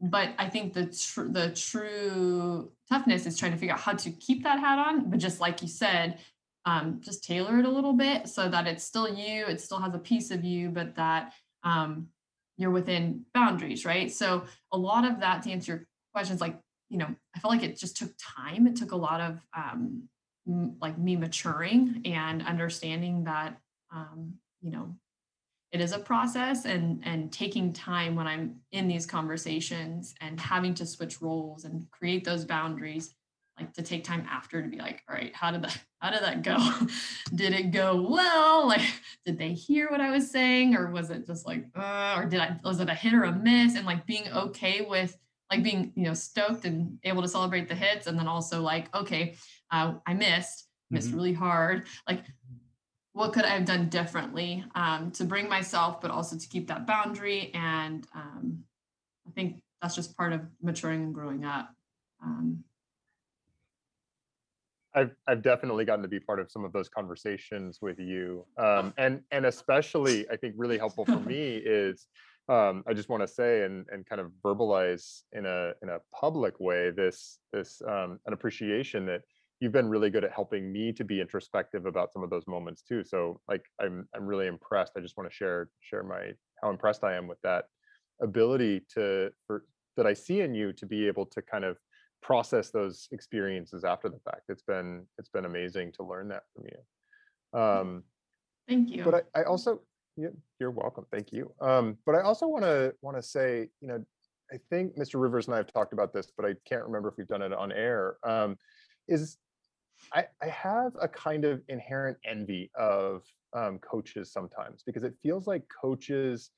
but 0.00 0.30
I 0.38 0.48
think 0.48 0.74
the 0.74 0.86
tr- 0.86 1.30
the 1.30 1.50
true 1.50 2.70
toughness 2.88 3.26
is 3.26 3.38
trying 3.38 3.52
to 3.52 3.58
figure 3.58 3.74
out 3.74 3.80
how 3.80 3.92
to 3.92 4.10
keep 4.10 4.44
that 4.44 4.60
hat 4.60 4.78
on, 4.78 5.10
but 5.10 5.18
just 5.18 5.40
like 5.40 5.60
you 5.60 5.68
said, 5.68 6.18
um, 6.68 7.00
just 7.00 7.24
tailor 7.24 7.58
it 7.58 7.64
a 7.64 7.70
little 7.70 7.94
bit 7.94 8.28
so 8.28 8.46
that 8.48 8.66
it's 8.66 8.84
still 8.84 9.08
you, 9.08 9.46
it 9.46 9.58
still 9.60 9.78
has 9.78 9.94
a 9.94 9.98
piece 9.98 10.30
of 10.30 10.44
you, 10.44 10.68
but 10.68 10.94
that 10.96 11.32
um, 11.64 12.08
you're 12.58 12.70
within 12.70 13.24
boundaries, 13.32 13.86
right? 13.86 14.12
So 14.12 14.44
a 14.70 14.76
lot 14.76 15.10
of 15.10 15.20
that 15.20 15.42
to 15.42 15.50
answer 15.50 15.72
your 15.72 15.86
questions, 16.12 16.42
like 16.42 16.58
you 16.90 16.98
know, 16.98 17.14
I 17.34 17.40
felt 17.40 17.52
like 17.52 17.62
it 17.62 17.78
just 17.78 17.96
took 17.96 18.10
time. 18.18 18.66
It 18.66 18.76
took 18.76 18.92
a 18.92 18.96
lot 18.96 19.20
of 19.20 19.40
um, 19.56 20.08
m- 20.46 20.76
like 20.80 20.98
me 20.98 21.16
maturing 21.16 22.02
and 22.04 22.42
understanding 22.42 23.24
that 23.24 23.58
um, 23.94 24.34
you 24.60 24.70
know 24.70 24.94
it 25.72 25.80
is 25.80 25.92
a 25.92 25.98
process 25.98 26.64
and 26.64 27.02
and 27.04 27.30
taking 27.30 27.72
time 27.72 28.16
when 28.16 28.26
i'm 28.26 28.56
in 28.72 28.88
these 28.88 29.06
conversations 29.06 30.14
and 30.20 30.40
having 30.40 30.74
to 30.74 30.86
switch 30.86 31.20
roles 31.22 31.64
and 31.64 31.86
create 31.90 32.24
those 32.24 32.44
boundaries 32.44 33.14
like 33.58 33.72
to 33.74 33.82
take 33.82 34.04
time 34.04 34.26
after 34.30 34.62
to 34.62 34.68
be 34.68 34.78
like 34.78 35.02
all 35.08 35.14
right 35.14 35.34
how 35.34 35.50
did 35.50 35.62
that 35.62 35.78
how 36.00 36.10
did 36.10 36.22
that 36.22 36.42
go 36.42 36.56
did 37.34 37.52
it 37.52 37.70
go 37.70 38.06
well 38.08 38.66
like 38.68 38.82
did 39.24 39.38
they 39.38 39.52
hear 39.52 39.90
what 39.90 40.00
i 40.00 40.10
was 40.10 40.30
saying 40.30 40.74
or 40.74 40.90
was 40.90 41.10
it 41.10 41.26
just 41.26 41.46
like 41.46 41.64
uh, 41.76 42.14
or 42.16 42.26
did 42.26 42.40
i 42.40 42.56
was 42.64 42.80
it 42.80 42.88
a 42.88 42.94
hit 42.94 43.14
or 43.14 43.24
a 43.24 43.32
miss 43.32 43.74
and 43.74 43.86
like 43.86 44.06
being 44.06 44.28
okay 44.32 44.86
with 44.88 45.16
like 45.50 45.62
being 45.62 45.92
you 45.94 46.04
know 46.04 46.14
stoked 46.14 46.64
and 46.64 46.98
able 47.04 47.22
to 47.22 47.28
celebrate 47.28 47.68
the 47.68 47.74
hits 47.74 48.06
and 48.06 48.18
then 48.18 48.28
also 48.28 48.60
like 48.60 48.94
okay 48.94 49.34
uh, 49.70 49.94
i 50.06 50.14
missed 50.14 50.68
missed 50.90 51.08
mm-hmm. 51.08 51.16
really 51.16 51.32
hard 51.32 51.86
like 52.06 52.22
what 53.18 53.32
could 53.32 53.44
I 53.44 53.48
have 53.48 53.64
done 53.64 53.88
differently 53.88 54.64
um, 54.76 55.10
to 55.12 55.24
bring 55.24 55.48
myself, 55.48 56.00
but 56.00 56.12
also 56.12 56.38
to 56.38 56.46
keep 56.46 56.68
that 56.68 56.86
boundary. 56.86 57.50
And 57.52 58.06
um, 58.14 58.62
I 59.26 59.32
think 59.32 59.60
that's 59.82 59.96
just 59.96 60.16
part 60.16 60.32
of 60.32 60.42
maturing 60.62 61.02
and 61.02 61.14
growing 61.14 61.44
up. 61.44 61.68
Um, 62.22 62.62
I've 64.98 65.14
I've 65.28 65.42
definitely 65.42 65.84
gotten 65.84 66.02
to 66.02 66.08
be 66.08 66.18
part 66.18 66.40
of 66.40 66.50
some 66.50 66.64
of 66.64 66.72
those 66.72 66.88
conversations 66.88 67.78
with 67.80 68.00
you, 68.00 68.44
um, 68.58 68.92
and 68.98 69.22
and 69.30 69.46
especially 69.46 70.28
I 70.28 70.36
think 70.36 70.54
really 70.56 70.78
helpful 70.78 71.04
for 71.04 71.20
me 71.34 71.56
is 71.64 72.08
um, 72.48 72.82
I 72.88 72.94
just 72.94 73.08
want 73.08 73.22
to 73.22 73.28
say 73.28 73.62
and 73.62 73.86
and 73.92 74.04
kind 74.06 74.20
of 74.20 74.32
verbalize 74.44 75.22
in 75.32 75.46
a 75.46 75.72
in 75.82 75.88
a 75.88 75.98
public 76.12 76.58
way 76.58 76.90
this 76.90 77.38
this 77.52 77.80
um, 77.86 78.18
an 78.26 78.32
appreciation 78.32 79.06
that 79.06 79.22
you've 79.60 79.72
been 79.72 79.88
really 79.88 80.10
good 80.10 80.24
at 80.24 80.32
helping 80.32 80.72
me 80.72 80.92
to 80.92 81.04
be 81.04 81.20
introspective 81.20 81.86
about 81.86 82.12
some 82.12 82.22
of 82.22 82.30
those 82.30 82.46
moments 82.46 82.82
too. 82.82 83.04
So 83.04 83.40
like 83.48 83.64
I'm 83.80 84.08
I'm 84.16 84.26
really 84.26 84.48
impressed. 84.48 84.92
I 84.96 85.00
just 85.00 85.16
want 85.16 85.30
to 85.30 85.34
share 85.34 85.70
share 85.80 86.02
my 86.02 86.32
how 86.60 86.70
impressed 86.70 87.04
I 87.04 87.14
am 87.14 87.28
with 87.28 87.40
that 87.42 87.66
ability 88.20 88.82
to 88.94 89.30
for 89.46 89.64
that 89.96 90.06
I 90.06 90.14
see 90.14 90.40
in 90.40 90.54
you 90.54 90.72
to 90.72 90.86
be 90.86 91.06
able 91.06 91.26
to 91.26 91.42
kind 91.42 91.64
of 91.64 91.76
process 92.22 92.70
those 92.70 93.08
experiences 93.12 93.84
after 93.84 94.08
the 94.08 94.18
fact. 94.24 94.42
It's 94.48 94.62
been 94.62 95.06
it's 95.18 95.28
been 95.28 95.44
amazing 95.44 95.92
to 95.92 96.02
learn 96.02 96.28
that 96.28 96.44
from 96.54 96.64
you. 96.66 97.60
Um 97.60 98.02
thank 98.68 98.90
you. 98.90 99.04
But 99.04 99.26
I, 99.34 99.40
I 99.40 99.44
also 99.44 99.80
yeah, 100.18 100.28
you're 100.58 100.72
welcome. 100.72 101.06
Thank 101.12 101.32
you. 101.32 101.52
Um, 101.60 101.96
but 102.04 102.16
I 102.16 102.22
also 102.22 102.48
want 102.48 102.64
to 102.64 102.92
want 103.02 103.16
to 103.16 103.22
say, 103.22 103.68
you 103.80 103.86
know, 103.86 104.04
I 104.52 104.56
think 104.68 104.98
Mr. 104.98 105.20
Rivers 105.20 105.46
and 105.46 105.54
I 105.54 105.58
have 105.58 105.72
talked 105.72 105.92
about 105.92 106.12
this, 106.12 106.32
but 106.36 106.44
I 106.44 106.54
can't 106.68 106.84
remember 106.84 107.08
if 107.08 107.14
we've 107.16 107.28
done 107.28 107.42
it 107.42 107.52
on 107.52 107.70
air. 107.70 108.16
Um, 108.24 108.56
is 109.06 109.38
I, 110.12 110.26
I 110.42 110.46
have 110.48 110.92
a 111.00 111.06
kind 111.06 111.44
of 111.44 111.62
inherent 111.68 112.18
envy 112.24 112.70
of 112.74 113.22
um, 113.52 113.78
coaches 113.78 114.32
sometimes 114.32 114.82
because 114.84 115.04
it 115.04 115.14
feels 115.22 115.46
like 115.46 115.62
coaches, 115.80 116.50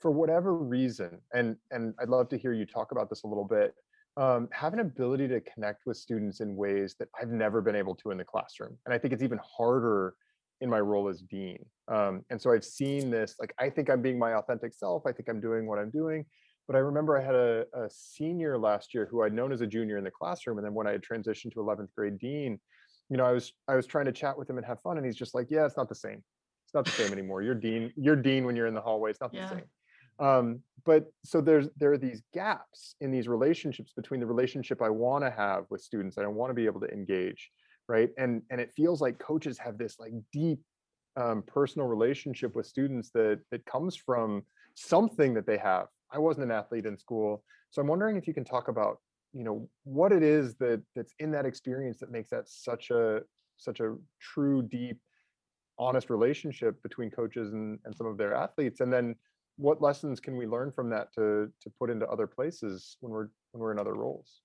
for 0.00 0.10
whatever 0.10 0.56
reason, 0.56 1.18
and 1.32 1.56
and 1.70 1.94
I'd 2.00 2.08
love 2.08 2.28
to 2.30 2.38
hear 2.38 2.52
you 2.52 2.66
talk 2.66 2.92
about 2.92 3.10
this 3.10 3.22
a 3.22 3.26
little 3.26 3.44
bit, 3.44 3.74
um, 4.18 4.48
have 4.52 4.72
an 4.72 4.80
ability 4.80 5.28
to 5.28 5.40
connect 5.40 5.86
with 5.86 5.96
students 5.96 6.40
in 6.40 6.56
ways 6.56 6.96
that 6.98 7.08
I've 7.20 7.30
never 7.30 7.60
been 7.62 7.76
able 7.76 7.94
to 7.96 8.10
in 8.10 8.18
the 8.18 8.24
classroom, 8.24 8.78
and 8.84 8.94
I 8.94 8.98
think 8.98 9.14
it's 9.14 9.22
even 9.22 9.38
harder 9.42 10.14
in 10.60 10.68
my 10.68 10.80
role 10.80 11.08
as 11.08 11.22
dean. 11.22 11.64
Um, 11.86 12.24
and 12.30 12.40
so 12.40 12.52
I've 12.52 12.64
seen 12.64 13.10
this, 13.10 13.36
like 13.38 13.54
I 13.58 13.70
think 13.70 13.88
I'm 13.88 14.02
being 14.02 14.18
my 14.18 14.34
authentic 14.34 14.74
self. 14.74 15.04
I 15.06 15.12
think 15.12 15.28
I'm 15.28 15.40
doing 15.40 15.66
what 15.66 15.78
I'm 15.78 15.90
doing. 15.90 16.26
But 16.66 16.76
I 16.76 16.80
remember 16.80 17.16
I 17.16 17.22
had 17.24 17.34
a, 17.34 17.64
a 17.74 17.88
senior 17.90 18.58
last 18.58 18.92
year 18.92 19.06
who 19.10 19.22
I'd 19.22 19.32
known 19.32 19.52
as 19.52 19.62
a 19.62 19.66
junior 19.66 19.96
in 19.96 20.04
the 20.04 20.10
classroom, 20.10 20.58
and 20.58 20.66
then 20.66 20.74
when 20.74 20.86
I 20.86 20.92
had 20.92 21.02
transitioned 21.02 21.52
to 21.54 21.60
11th 21.60 21.94
grade 21.96 22.18
dean, 22.18 22.60
you 23.08 23.16
know, 23.16 23.24
I 23.24 23.32
was 23.32 23.52
I 23.68 23.76
was 23.76 23.86
trying 23.86 24.06
to 24.06 24.12
chat 24.12 24.36
with 24.36 24.50
him 24.50 24.58
and 24.58 24.66
have 24.66 24.80
fun, 24.82 24.96
and 24.98 25.06
he's 25.06 25.16
just 25.16 25.34
like, 25.34 25.46
"Yeah, 25.50 25.64
it's 25.64 25.76
not 25.76 25.88
the 25.88 25.94
same. 25.94 26.22
It's 26.66 26.74
not 26.74 26.84
the 26.86 26.92
same 26.92 27.12
anymore. 27.12 27.42
You're 27.42 27.54
dean. 27.54 27.92
You're 27.96 28.16
dean 28.16 28.44
when 28.44 28.56
you're 28.56 28.66
in 28.66 28.74
the 28.74 28.82
hallway. 28.82 29.10
It's 29.10 29.20
not 29.20 29.34
the 29.34 29.38
Yeah. 29.38 29.48
same." 29.48 29.64
Um, 30.18 30.60
but 30.84 31.12
so 31.24 31.40
there's 31.40 31.68
there 31.76 31.92
are 31.92 31.98
these 31.98 32.22
gaps 32.32 32.94
in 33.00 33.10
these 33.10 33.28
relationships 33.28 33.92
between 33.94 34.20
the 34.20 34.26
relationship 34.26 34.80
I 34.80 34.90
want 34.90 35.24
to 35.24 35.30
have 35.30 35.64
with 35.70 35.82
students 35.82 36.16
and 36.16 36.24
I 36.24 36.28
want 36.28 36.50
to 36.50 36.54
be 36.54 36.66
able 36.66 36.80
to 36.80 36.90
engage, 36.90 37.50
right? 37.88 38.10
And 38.16 38.42
and 38.50 38.60
it 38.60 38.72
feels 38.74 39.00
like 39.00 39.18
coaches 39.18 39.58
have 39.58 39.76
this 39.76 39.98
like 39.98 40.12
deep 40.32 40.60
um, 41.16 41.42
personal 41.42 41.88
relationship 41.88 42.54
with 42.54 42.66
students 42.66 43.10
that 43.10 43.40
that 43.50 43.66
comes 43.66 43.96
from 43.96 44.42
something 44.74 45.34
that 45.34 45.46
they 45.46 45.58
have. 45.58 45.86
I 46.10 46.18
wasn't 46.18 46.44
an 46.44 46.52
athlete 46.52 46.86
in 46.86 46.96
school, 46.96 47.44
so 47.70 47.82
I'm 47.82 47.88
wondering 47.88 48.16
if 48.16 48.26
you 48.26 48.34
can 48.34 48.44
talk 48.44 48.68
about 48.68 48.98
you 49.32 49.44
know 49.44 49.68
what 49.84 50.12
it 50.12 50.22
is 50.22 50.54
that 50.56 50.82
that's 50.96 51.14
in 51.18 51.30
that 51.32 51.44
experience 51.44 51.98
that 51.98 52.10
makes 52.10 52.30
that 52.30 52.48
such 52.48 52.90
a 52.90 53.20
such 53.56 53.80
a 53.80 53.96
true 54.20 54.62
deep 54.62 54.98
honest 55.78 56.10
relationship 56.10 56.82
between 56.82 57.10
coaches 57.10 57.52
and, 57.52 57.78
and 57.84 57.94
some 57.94 58.06
of 58.06 58.16
their 58.16 58.34
athletes 58.34 58.80
and 58.80 58.92
then 58.92 59.14
what 59.58 59.82
lessons 59.82 60.20
can 60.20 60.36
we 60.36 60.46
learn 60.46 60.70
from 60.70 60.88
that 60.88 61.12
to 61.12 61.52
to 61.60 61.70
put 61.78 61.90
into 61.90 62.08
other 62.08 62.26
places 62.26 62.96
when 63.00 63.12
we're 63.12 63.28
when 63.52 63.60
we're 63.60 63.72
in 63.72 63.78
other 63.78 63.94
roles 63.94 64.40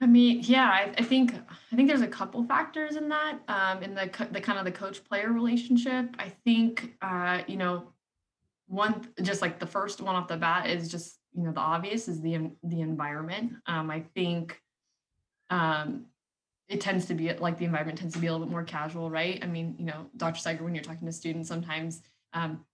I 0.00 0.06
mean, 0.06 0.40
yeah, 0.42 0.66
I, 0.66 0.92
I 0.98 1.02
think 1.02 1.34
I 1.34 1.76
think 1.76 1.88
there's 1.88 2.02
a 2.02 2.06
couple 2.06 2.44
factors 2.44 2.96
in 2.96 3.08
that. 3.08 3.38
Um, 3.48 3.82
in 3.82 3.94
the 3.94 4.10
the 4.32 4.40
kind 4.40 4.58
of 4.58 4.66
the 4.66 4.72
coach 4.72 5.02
player 5.02 5.32
relationship, 5.32 6.14
I 6.18 6.30
think 6.44 6.94
uh, 7.00 7.42
you 7.46 7.56
know, 7.56 7.84
one 8.66 9.08
just 9.22 9.40
like 9.40 9.58
the 9.58 9.66
first 9.66 10.02
one 10.02 10.14
off 10.14 10.28
the 10.28 10.36
bat 10.36 10.68
is 10.68 10.90
just 10.90 11.20
you 11.32 11.44
know 11.44 11.52
the 11.52 11.60
obvious 11.60 12.06
is 12.08 12.20
the 12.20 12.50
the 12.64 12.82
environment. 12.82 13.52
Um, 13.66 13.90
I 13.90 14.04
think 14.14 14.60
um, 15.48 16.06
it 16.68 16.80
tends 16.80 17.06
to 17.06 17.14
be 17.14 17.32
like 17.32 17.56
the 17.56 17.64
environment 17.64 17.98
tends 17.98 18.14
to 18.14 18.20
be 18.20 18.26
a 18.26 18.32
little 18.32 18.46
bit 18.46 18.52
more 18.52 18.64
casual, 18.64 19.10
right? 19.10 19.38
I 19.42 19.46
mean, 19.46 19.76
you 19.78 19.86
know, 19.86 20.06
Dr. 20.16 20.38
Steiger, 20.38 20.62
when 20.62 20.74
you're 20.74 20.84
talking 20.84 21.06
to 21.06 21.12
students, 21.12 21.48
sometimes 21.48 22.02
um, 22.32 22.64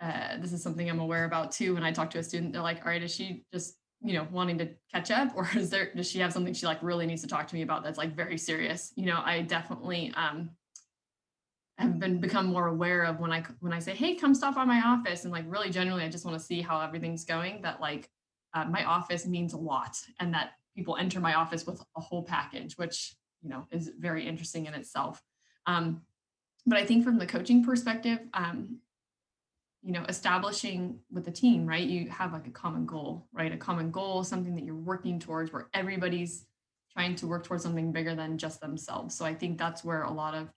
uh, 0.00 0.38
this 0.38 0.52
is 0.52 0.62
something 0.62 0.88
I'm 0.88 1.00
aware 1.00 1.24
about 1.24 1.52
too. 1.52 1.74
When 1.74 1.82
I 1.82 1.92
talk 1.92 2.10
to 2.10 2.18
a 2.18 2.22
student, 2.22 2.52
they're 2.52 2.62
like, 2.62 2.78
"All 2.84 2.90
right, 2.90 3.02
is 3.02 3.14
she 3.14 3.44
just 3.52 3.76
you 4.02 4.14
know 4.14 4.26
wanting 4.30 4.58
to 4.58 4.68
catch 4.92 5.10
up, 5.10 5.32
or 5.36 5.48
is 5.54 5.70
there 5.70 5.92
does 5.94 6.10
she 6.10 6.18
have 6.20 6.32
something 6.32 6.54
she 6.54 6.66
like 6.66 6.82
really 6.82 7.06
needs 7.06 7.22
to 7.22 7.28
talk 7.28 7.46
to 7.48 7.54
me 7.54 7.62
about 7.62 7.84
that's 7.84 7.98
like 7.98 8.14
very 8.14 8.38
serious?" 8.38 8.92
You 8.96 9.06
know, 9.06 9.20
I 9.24 9.42
definitely 9.42 10.12
um, 10.16 10.50
have 11.78 11.98
been 11.98 12.18
become 12.18 12.46
more 12.46 12.68
aware 12.68 13.02
of 13.02 13.20
when 13.20 13.32
I 13.32 13.44
when 13.60 13.72
I 13.72 13.78
say, 13.78 13.94
"Hey, 13.94 14.14
come 14.14 14.34
stop 14.34 14.54
by 14.54 14.64
my 14.64 14.80
office," 14.80 15.24
and 15.24 15.32
like 15.32 15.44
really 15.46 15.70
genuinely, 15.70 16.04
I 16.04 16.08
just 16.08 16.24
want 16.24 16.38
to 16.38 16.44
see 16.44 16.62
how 16.62 16.80
everything's 16.80 17.24
going. 17.24 17.62
That 17.62 17.80
like 17.80 18.08
uh, 18.54 18.64
my 18.64 18.84
office 18.84 19.26
means 19.26 19.52
a 19.52 19.58
lot, 19.58 19.96
and 20.18 20.32
that 20.32 20.52
people 20.74 20.96
enter 20.96 21.20
my 21.20 21.34
office 21.34 21.66
with 21.66 21.82
a 21.96 22.00
whole 22.00 22.22
package, 22.22 22.78
which 22.78 23.14
you 23.42 23.50
know 23.50 23.66
is 23.70 23.90
very 23.98 24.26
interesting 24.26 24.64
in 24.64 24.72
itself. 24.72 25.22
Um, 25.66 26.00
but 26.66 26.78
I 26.78 26.86
think 26.86 27.04
from 27.04 27.18
the 27.18 27.26
coaching 27.26 27.64
perspective, 27.64 28.20
um, 28.34 28.78
you 29.82 29.92
know, 29.92 30.04
establishing 30.08 30.98
with 31.10 31.24
the 31.24 31.30
team, 31.30 31.66
right? 31.66 31.82
You 31.82 32.08
have 32.10 32.32
like 32.32 32.46
a 32.46 32.50
common 32.50 32.84
goal, 32.84 33.26
right? 33.32 33.52
A 33.52 33.56
common 33.56 33.90
goal, 33.90 34.24
something 34.24 34.54
that 34.54 34.64
you're 34.64 34.74
working 34.74 35.18
towards, 35.18 35.52
where 35.52 35.68
everybody's 35.72 36.44
trying 36.92 37.14
to 37.16 37.26
work 37.26 37.44
towards 37.44 37.62
something 37.62 37.92
bigger 37.92 38.14
than 38.14 38.36
just 38.36 38.60
themselves. 38.60 39.14
So 39.14 39.24
I 39.24 39.34
think 39.34 39.58
that's 39.58 39.82
where 39.82 40.02
a 40.02 40.12
lot 40.12 40.34
of 40.34 40.48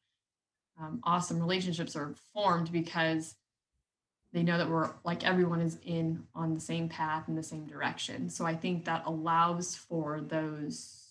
um, 0.79 0.99
awesome 1.03 1.39
relationships 1.39 1.95
are 1.95 2.15
formed 2.33 2.71
because 2.71 3.35
they 4.33 4.43
know 4.43 4.57
that 4.57 4.69
we're 4.69 4.89
like 5.05 5.23
everyone 5.23 5.61
is 5.61 5.77
in 5.85 6.23
on 6.33 6.55
the 6.55 6.59
same 6.59 6.89
path 6.89 7.29
in 7.29 7.35
the 7.35 7.43
same 7.43 7.65
direction. 7.65 8.29
So 8.29 8.45
I 8.45 8.55
think 8.55 8.85
that 8.85 9.03
allows 9.05 9.75
for 9.75 10.21
those 10.21 11.03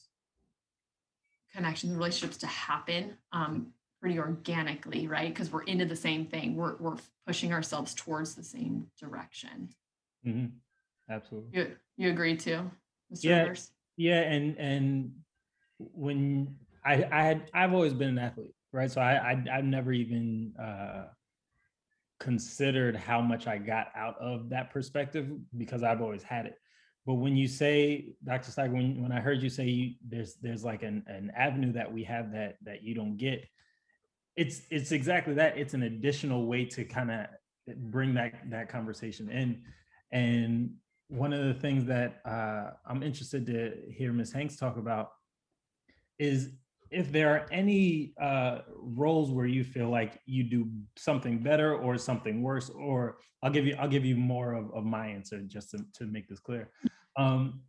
connections, 1.54 1.94
relationships 1.94 2.38
to 2.38 2.46
happen 2.46 3.16
um, 3.30 3.68
pretty 4.02 4.18
organically, 4.18 5.06
right? 5.06 5.28
Because 5.28 5.52
we're 5.52 5.62
into 5.62 5.84
the 5.84 5.96
same 5.96 6.26
thing. 6.26 6.56
We're 6.56 6.76
we're 6.78 6.96
pushing 7.24 7.52
ourselves 7.52 7.94
towards 7.94 8.34
the 8.34 8.42
same 8.42 8.88
direction. 9.00 9.68
Mhm. 10.26 10.50
Absolutely. 11.08 11.50
You 11.58 11.76
you 11.96 12.10
agree 12.10 12.36
too, 12.36 12.68
Mr. 13.14 13.24
Yeah. 13.24 13.42
Rivers? 13.42 13.70
Yeah, 13.96 14.20
and 14.20 14.58
and 14.58 15.12
when 15.78 16.56
I 16.84 17.04
I 17.12 17.22
had 17.22 17.50
I've 17.54 17.72
always 17.72 17.94
been 17.94 18.08
an 18.08 18.18
athlete, 18.18 18.54
right? 18.72 18.90
So 18.90 19.00
I, 19.00 19.14
I 19.14 19.44
I've 19.52 19.64
never 19.64 19.92
even 19.92 20.52
uh 20.60 21.04
considered 22.18 22.96
how 22.96 23.20
much 23.20 23.46
I 23.46 23.58
got 23.58 23.88
out 23.94 24.16
of 24.20 24.48
that 24.50 24.72
perspective 24.72 25.28
because 25.56 25.84
I've 25.84 26.02
always 26.02 26.24
had 26.24 26.46
it. 26.46 26.54
But 27.04 27.14
when 27.14 27.36
you 27.36 27.48
say, 27.48 28.14
Dr. 28.22 28.52
Steiger, 28.52 28.72
when, 28.72 29.02
when 29.02 29.10
I 29.10 29.18
heard 29.18 29.42
you 29.42 29.48
say 29.48 29.64
you, 29.66 29.94
there's 30.08 30.34
there's 30.42 30.64
like 30.64 30.82
an, 30.82 31.04
an 31.06 31.32
avenue 31.36 31.72
that 31.72 31.92
we 31.92 32.02
have 32.04 32.32
that 32.32 32.56
that 32.64 32.82
you 32.82 32.94
don't 32.94 33.16
get, 33.16 33.44
it's 34.36 34.62
it's 34.70 34.92
exactly 34.92 35.34
that. 35.34 35.58
It's 35.58 35.74
an 35.74 35.82
additional 35.82 36.46
way 36.46 36.64
to 36.66 36.84
kind 36.84 37.10
of 37.10 37.26
bring 37.90 38.14
that 38.14 38.34
that 38.50 38.68
conversation 38.68 39.30
in. 39.30 39.62
And 40.10 40.74
one 41.08 41.32
of 41.32 41.44
the 41.44 41.54
things 41.54 41.84
that 41.86 42.20
uh, 42.24 42.70
I'm 42.86 43.02
interested 43.02 43.46
to 43.46 43.72
hear 43.90 44.12
Ms. 44.12 44.32
Hanks 44.32 44.56
talk 44.56 44.76
about 44.76 45.10
is 46.18 46.50
if 46.90 47.10
there 47.10 47.34
are 47.34 47.46
any 47.50 48.12
uh, 48.20 48.58
roles 48.76 49.30
where 49.30 49.46
you 49.46 49.64
feel 49.64 49.88
like 49.88 50.20
you 50.26 50.44
do 50.44 50.68
something 50.96 51.38
better 51.38 51.74
or 51.74 51.96
something 51.96 52.42
worse, 52.42 52.70
or 52.70 53.18
I'll 53.42 53.50
give 53.50 53.66
you 53.66 53.76
I'll 53.78 53.88
give 53.88 54.04
you 54.04 54.16
more 54.16 54.54
of, 54.54 54.70
of 54.72 54.84
my 54.84 55.06
answer 55.06 55.40
just 55.40 55.70
to, 55.70 55.84
to 55.94 56.06
make 56.06 56.28
this 56.28 56.40
clear. 56.40 56.70
Um, 57.16 57.62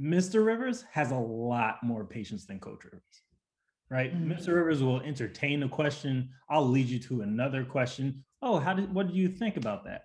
Mr. 0.00 0.44
Rivers 0.44 0.84
has 0.92 1.10
a 1.10 1.16
lot 1.16 1.78
more 1.82 2.04
patience 2.04 2.44
than 2.44 2.60
Coach 2.60 2.84
Rivers, 2.84 3.22
right? 3.90 4.14
Mhm. 4.14 4.26
Mr. 4.26 4.54
Rivers 4.54 4.82
will 4.82 5.00
entertain 5.00 5.62
a 5.62 5.68
question. 5.68 6.30
I'll 6.48 6.66
lead 6.66 6.88
you 6.88 6.98
to 7.00 7.22
another 7.22 7.64
question. 7.64 8.24
Oh, 8.42 8.58
how 8.58 8.74
did 8.74 8.92
what 8.92 9.08
do 9.08 9.14
you 9.14 9.28
think 9.28 9.56
about 9.56 9.84
that? 9.84 10.04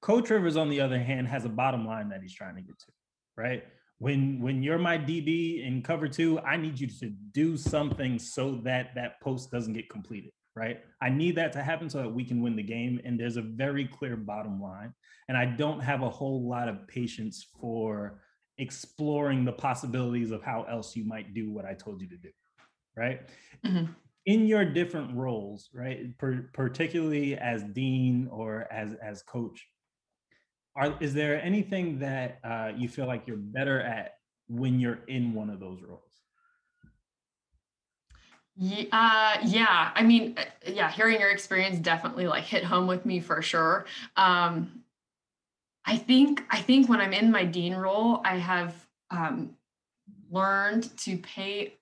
Coach 0.00 0.30
Rivers, 0.30 0.56
on 0.56 0.68
the 0.68 0.80
other 0.80 0.98
hand, 0.98 1.28
has 1.28 1.44
a 1.44 1.48
bottom 1.48 1.86
line 1.86 2.08
that 2.08 2.22
he's 2.22 2.34
trying 2.34 2.56
to 2.56 2.62
get 2.62 2.78
to, 2.78 2.92
right? 3.36 3.64
When 3.98 4.40
when 4.40 4.62
you're 4.62 4.78
my 4.78 4.98
DB 4.98 5.62
in 5.64 5.82
cover 5.82 6.08
two, 6.08 6.40
I 6.40 6.56
need 6.56 6.80
you 6.80 6.88
to 6.88 7.10
do 7.32 7.56
something 7.56 8.18
so 8.18 8.56
that 8.64 8.94
that 8.96 9.20
post 9.20 9.52
doesn't 9.52 9.74
get 9.74 9.88
completed, 9.88 10.32
right? 10.56 10.80
I 11.00 11.08
need 11.08 11.36
that 11.36 11.52
to 11.52 11.62
happen 11.62 11.88
so 11.88 11.98
that 11.98 12.08
we 12.08 12.24
can 12.24 12.42
win 12.42 12.56
the 12.56 12.64
game. 12.64 13.00
And 13.04 13.18
there's 13.18 13.36
a 13.36 13.42
very 13.42 13.86
clear 13.86 14.16
bottom 14.16 14.60
line. 14.60 14.92
And 15.28 15.36
I 15.38 15.46
don't 15.46 15.80
have 15.80 16.02
a 16.02 16.10
whole 16.10 16.48
lot 16.48 16.68
of 16.68 16.88
patience 16.88 17.46
for 17.60 18.20
exploring 18.58 19.44
the 19.44 19.52
possibilities 19.52 20.32
of 20.32 20.42
how 20.42 20.64
else 20.64 20.96
you 20.96 21.04
might 21.04 21.32
do 21.32 21.50
what 21.50 21.64
I 21.64 21.74
told 21.74 22.00
you 22.02 22.08
to 22.08 22.16
do, 22.16 22.30
right? 22.96 23.22
Mhm. 23.64 23.94
in 24.26 24.46
your 24.46 24.64
different 24.64 25.14
roles, 25.16 25.70
right? 25.74 26.16
Per, 26.18 26.50
particularly 26.52 27.36
as 27.36 27.64
dean 27.64 28.28
or 28.28 28.72
as 28.72 28.94
as 28.94 29.22
coach, 29.22 29.66
are 30.76 30.96
is 31.02 31.14
there 31.14 31.40
anything 31.42 31.98
that 31.98 32.38
uh, 32.44 32.72
you 32.76 32.88
feel 32.88 33.06
like 33.06 33.26
you're 33.26 33.36
better 33.36 33.80
at 33.80 34.12
when 34.48 34.80
you're 34.80 35.04
in 35.06 35.34
one 35.34 35.50
of 35.50 35.60
those 35.60 35.82
roles? 35.82 36.22
Ye- 38.54 38.88
Uh, 38.92 39.38
yeah, 39.44 39.92
I 39.94 40.02
mean, 40.02 40.36
uh, 40.36 40.44
yeah, 40.66 40.90
hearing 40.90 41.20
your 41.20 41.30
experience 41.30 41.78
definitely 41.78 42.26
like 42.26 42.44
hit 42.44 42.64
home 42.64 42.86
with 42.86 43.06
me 43.06 43.20
for 43.20 43.40
sure. 43.40 43.86
Um, 44.16 44.84
I 45.84 45.96
think 45.96 46.44
I 46.50 46.60
think 46.60 46.88
when 46.88 47.00
I'm 47.00 47.12
in 47.12 47.30
my 47.30 47.44
dean 47.44 47.74
role, 47.74 48.20
I 48.24 48.36
have 48.38 48.86
um, 49.10 49.56
learned 50.30 50.96
to 51.00 51.18
pay 51.18 51.78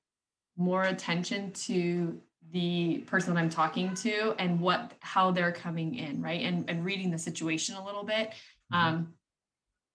more 0.60 0.84
attention 0.84 1.50
to 1.52 2.20
the 2.52 2.98
person 3.06 3.32
that 3.32 3.40
I'm 3.40 3.48
talking 3.48 3.94
to 3.94 4.34
and 4.38 4.60
what 4.60 4.92
how 5.00 5.30
they're 5.30 5.52
coming 5.52 5.94
in, 5.94 6.20
right? 6.20 6.42
And 6.42 6.68
and 6.68 6.84
reading 6.84 7.10
the 7.10 7.18
situation 7.18 7.76
a 7.76 7.84
little 7.84 8.04
bit. 8.04 8.34
Mhm. 8.72 8.76
Um, 8.76 9.14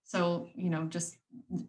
so 0.04 0.50
you 0.56 0.70
know, 0.70 0.86
just 0.86 1.18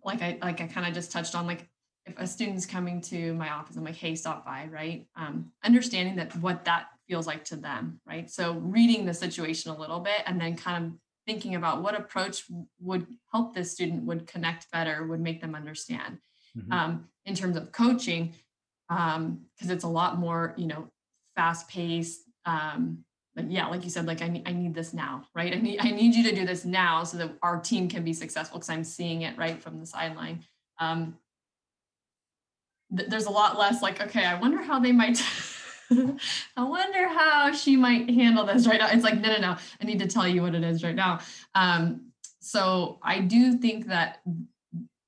like 0.03 0.23
I 0.23 0.39
like 0.41 0.61
I 0.61 0.67
kind 0.67 0.87
of 0.87 0.95
just 0.95 1.13
touched 1.13 1.35
on, 1.35 1.47
like 1.47 1.69
if 2.07 2.19
a 2.19 2.27
student's 2.27 2.67
coming 2.67 3.01
to 3.03 3.35
my 3.35 3.51
office, 3.51 3.77
I'm 3.77 3.85
like, 3.85 3.97
hey, 3.97 4.15
stop 4.15 4.47
by, 4.47 4.69
right? 4.71 5.07
Um, 5.17 5.53
understanding 5.65 6.17
that 6.17 6.35
what 6.37 6.65
that 6.65 6.87
feels 7.09 7.27
like 7.27 7.45
to 7.47 7.57
them, 7.57 8.01
right? 8.07 8.31
So 8.31 8.55
reading 8.55 9.05
the 9.05 9.15
situation 9.15 9.73
a 9.73 9.79
little 9.79 10.01
bit 10.01 10.23
and 10.25 10.41
then 10.41 10.57
kind 10.57 10.85
of 10.85 10.93
thinking 11.27 11.57
about 11.57 11.83
what 11.83 11.99
approach 11.99 12.45
would 12.79 13.07
help 13.33 13.55
this 13.55 13.73
student 13.73 14.05
would 14.05 14.27
connect 14.29 14.71
better, 14.71 15.05
would 15.07 15.21
make 15.21 15.41
them 15.41 15.55
understand. 15.57 16.19
Mhm. 16.57 16.73
Um, 16.73 17.09
in 17.25 17.35
terms 17.35 17.57
of 17.57 17.73
coaching, 17.73 18.33
um, 18.89 19.41
because 19.57 19.71
it's 19.71 19.85
a 19.85 19.89
lot 19.89 20.19
more, 20.19 20.55
you 20.57 20.67
know, 20.67 20.89
fast 21.35 21.69
paced. 21.69 22.23
Um, 22.45 23.05
like 23.37 23.47
yeah, 23.49 23.67
like 23.67 23.85
you 23.85 23.91
said, 23.91 24.07
like 24.07 24.23
I 24.23 24.29
need 24.29 24.49
I 24.49 24.53
need 24.53 24.75
this 24.75 24.95
now, 24.95 25.25
right? 25.35 25.53
I 25.53 25.57
need 25.57 25.79
I 25.81 25.91
need 25.91 26.15
you 26.15 26.25
to 26.25 26.35
do 26.35 26.47
this 26.47 26.65
now 26.65 27.05
so 27.05 27.19
that 27.19 27.33
our 27.43 27.61
team 27.61 27.89
can 27.89 28.03
be 28.03 28.13
successful 28.13 28.59
because 28.59 28.71
I'm 28.71 28.85
seeing 28.85 29.23
it 29.23 29.37
right 29.37 29.63
from 29.63 29.79
the 29.79 29.87
sideline. 29.87 30.45
Um, 30.79 31.19
th- 32.97 33.11
there's 33.11 33.27
a 33.27 33.31
lot 33.31 33.59
less 33.59 33.83
like, 33.83 34.01
okay, 34.01 34.25
I 34.25 34.39
wonder 34.39 34.63
how 34.63 34.79
they 34.81 34.93
might 34.93 35.23
I 35.91 36.65
wonder 36.65 37.09
how 37.09 37.53
she 37.53 37.77
might 37.77 38.09
handle 38.11 38.45
this 38.47 38.67
right 38.67 38.81
now. 38.81 38.89
It's 38.91 39.05
like, 39.05 39.21
no, 39.21 39.33
no, 39.33 39.39
no. 39.39 39.57
I 39.81 39.85
need 39.85 39.99
to 40.01 40.07
tell 40.07 40.27
you 40.27 40.43
what 40.43 40.55
it 40.55 40.65
is 40.65 40.83
right 40.83 40.95
now. 40.95 41.21
Um, 41.55 42.13
so 42.41 42.99
I 43.03 43.21
do 43.21 43.55
think 43.59 43.89
that 43.89 44.21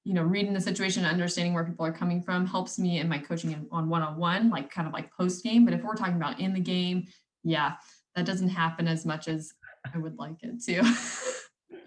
you 0.08 0.14
know, 0.14 0.22
reading 0.22 0.54
the 0.54 0.60
situation 0.60 1.04
and 1.04 1.12
understanding 1.12 1.52
where 1.52 1.64
people 1.64 1.84
are 1.84 1.92
coming 1.92 2.22
from 2.22 2.46
helps 2.46 2.78
me 2.78 2.98
in 2.98 3.10
my 3.10 3.18
coaching 3.18 3.68
on 3.70 3.90
one-on-one, 3.90 4.48
like 4.48 4.70
kind 4.70 4.88
of 4.88 4.94
like 4.94 5.12
post 5.12 5.44
game. 5.44 5.66
But 5.66 5.74
if 5.74 5.82
we're 5.82 5.96
talking 5.96 6.16
about 6.16 6.40
in 6.40 6.54
the 6.54 6.60
game, 6.60 7.08
yeah, 7.44 7.74
that 8.16 8.24
doesn't 8.24 8.48
happen 8.48 8.88
as 8.88 9.04
much 9.04 9.28
as 9.28 9.52
I 9.94 9.98
would 9.98 10.16
like 10.16 10.42
it 10.42 10.64
to. 10.64 10.82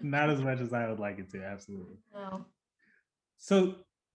Not 0.02 0.30
as 0.30 0.40
much 0.40 0.60
as 0.60 0.72
I 0.72 0.88
would 0.88 1.00
like 1.00 1.18
it 1.18 1.30
to, 1.32 1.42
absolutely. 1.42 1.96
No. 2.14 2.44
So 3.38 3.74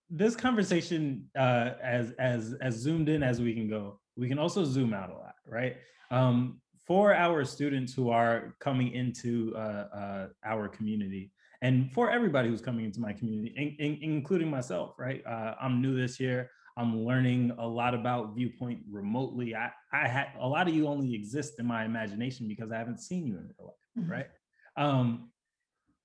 this 0.09 0.37
conversation, 0.37 1.29
uh, 1.37 1.71
as 1.83 2.11
as 2.11 2.55
as 2.61 2.75
zoomed 2.75 3.09
in 3.09 3.23
as 3.23 3.41
we 3.41 3.53
can 3.53 3.67
go, 3.69 3.99
we 4.15 4.29
can 4.29 4.39
also 4.39 4.63
zoom 4.63 4.93
out 4.93 5.09
a 5.09 5.15
lot, 5.15 5.35
right? 5.45 5.75
Um, 6.11 6.61
for 6.85 7.13
our 7.13 7.43
students 7.43 7.93
who 7.93 8.09
are 8.09 8.55
coming 8.61 8.93
into 8.93 9.53
uh, 9.57 9.87
uh, 9.93 10.27
our 10.45 10.69
community, 10.69 11.33
and 11.61 11.91
for 11.91 12.09
everybody 12.11 12.49
who's 12.49 12.61
coming 12.61 12.85
into 12.85 12.99
my 12.99 13.13
community, 13.13 13.53
in, 13.55 13.75
in- 13.85 13.99
including 14.01 14.49
myself, 14.49 14.93
right? 14.99 15.23
Uh, 15.25 15.55
I'm 15.59 15.81
new 15.81 15.95
this 15.95 16.19
year. 16.19 16.49
I'm 16.77 17.05
learning 17.05 17.53
a 17.57 17.67
lot 17.67 17.95
about 17.95 18.35
viewpoint 18.35 18.81
remotely. 18.89 19.55
I, 19.55 19.71
I 19.91 20.07
had 20.07 20.27
a 20.39 20.47
lot 20.47 20.67
of 20.67 20.75
you 20.75 20.87
only 20.87 21.15
exist 21.15 21.53
in 21.59 21.65
my 21.65 21.85
imagination 21.85 22.47
because 22.47 22.71
I 22.71 22.77
haven't 22.77 22.99
seen 22.99 23.25
you 23.25 23.37
in 23.37 23.49
real 23.57 23.75
life, 23.97 24.05
Mhm. 24.05 24.09
right? 24.11 24.27
Um, 24.75 25.31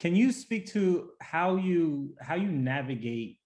can 0.01 0.17
you 0.17 0.33
speak 0.33 0.67
to 0.69 1.11
how 1.21 1.57
you 1.57 2.17
how 2.21 2.35
you 2.35 2.49
navigate 2.51 3.39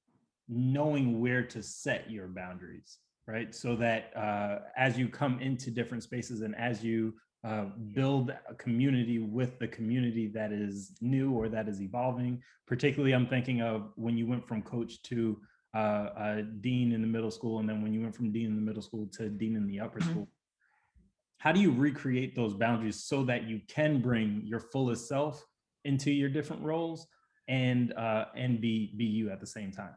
knowing 0.48 1.20
where 1.20 1.42
to 1.42 1.62
set 1.62 2.10
your 2.10 2.28
boundaries, 2.28 2.98
right? 3.26 3.52
So 3.52 3.75
that 3.76 4.16
uh, 4.16 4.60
as 4.76 4.96
you 4.96 5.08
come 5.08 5.40
into 5.40 5.72
different 5.72 6.04
spaces 6.04 6.42
and 6.42 6.54
as 6.54 6.84
you 6.84 7.14
uh, 7.47 7.67
build 7.93 8.33
a 8.49 8.55
community 8.55 9.21
with 9.21 9.59
the 9.61 9.69
community 9.69 10.26
that 10.26 10.50
is 10.50 10.97
new 11.00 11.31
or 11.31 11.49
that 11.49 11.69
is 11.69 11.81
evolving. 11.81 12.43
Particularly, 12.67 13.12
I'm 13.15 13.29
thinking 13.29 13.62
of 13.62 13.93
when 13.95 14.19
you 14.19 14.26
went 14.26 14.47
from 14.49 14.62
coach 14.62 15.00
to 15.03 15.41
uh, 15.73 15.79
uh, 15.79 16.43
dean 16.61 16.91
in 16.93 17.03
the 17.03 17.07
middle 17.07 17.31
school, 17.31 17.61
and 17.61 17.69
then 17.69 17.83
when 17.83 17.93
you 17.93 18.00
went 18.00 18.17
from 18.17 18.33
dean 18.33 18.47
in 18.47 18.57
the 18.57 18.62
middle 18.62 18.83
school 18.83 19.07
to 19.12 19.29
dean 19.29 19.55
in 19.55 19.67
the 19.69 19.79
upper 19.79 20.00
Mhm. 20.00 20.11
school. 20.11 20.29
How 21.38 21.53
do 21.53 21.61
you 21.61 21.71
recreate 21.71 22.35
those 22.35 22.55
boundaries 22.55 23.05
so 23.05 23.23
that 23.25 23.45
you 23.45 23.61
can 23.69 24.00
bring 24.00 24.41
your 24.45 24.59
fullest 24.59 25.07
self 25.07 25.47
into 25.85 26.11
your 26.11 26.29
different 26.29 26.62
roles 26.62 27.07
and 27.47 27.93
uh, 27.93 28.25
and 28.35 28.61
be 28.61 28.93
be 28.97 29.05
you 29.05 29.31
at 29.31 29.38
the 29.38 29.47
same 29.47 29.71
time? 29.71 29.95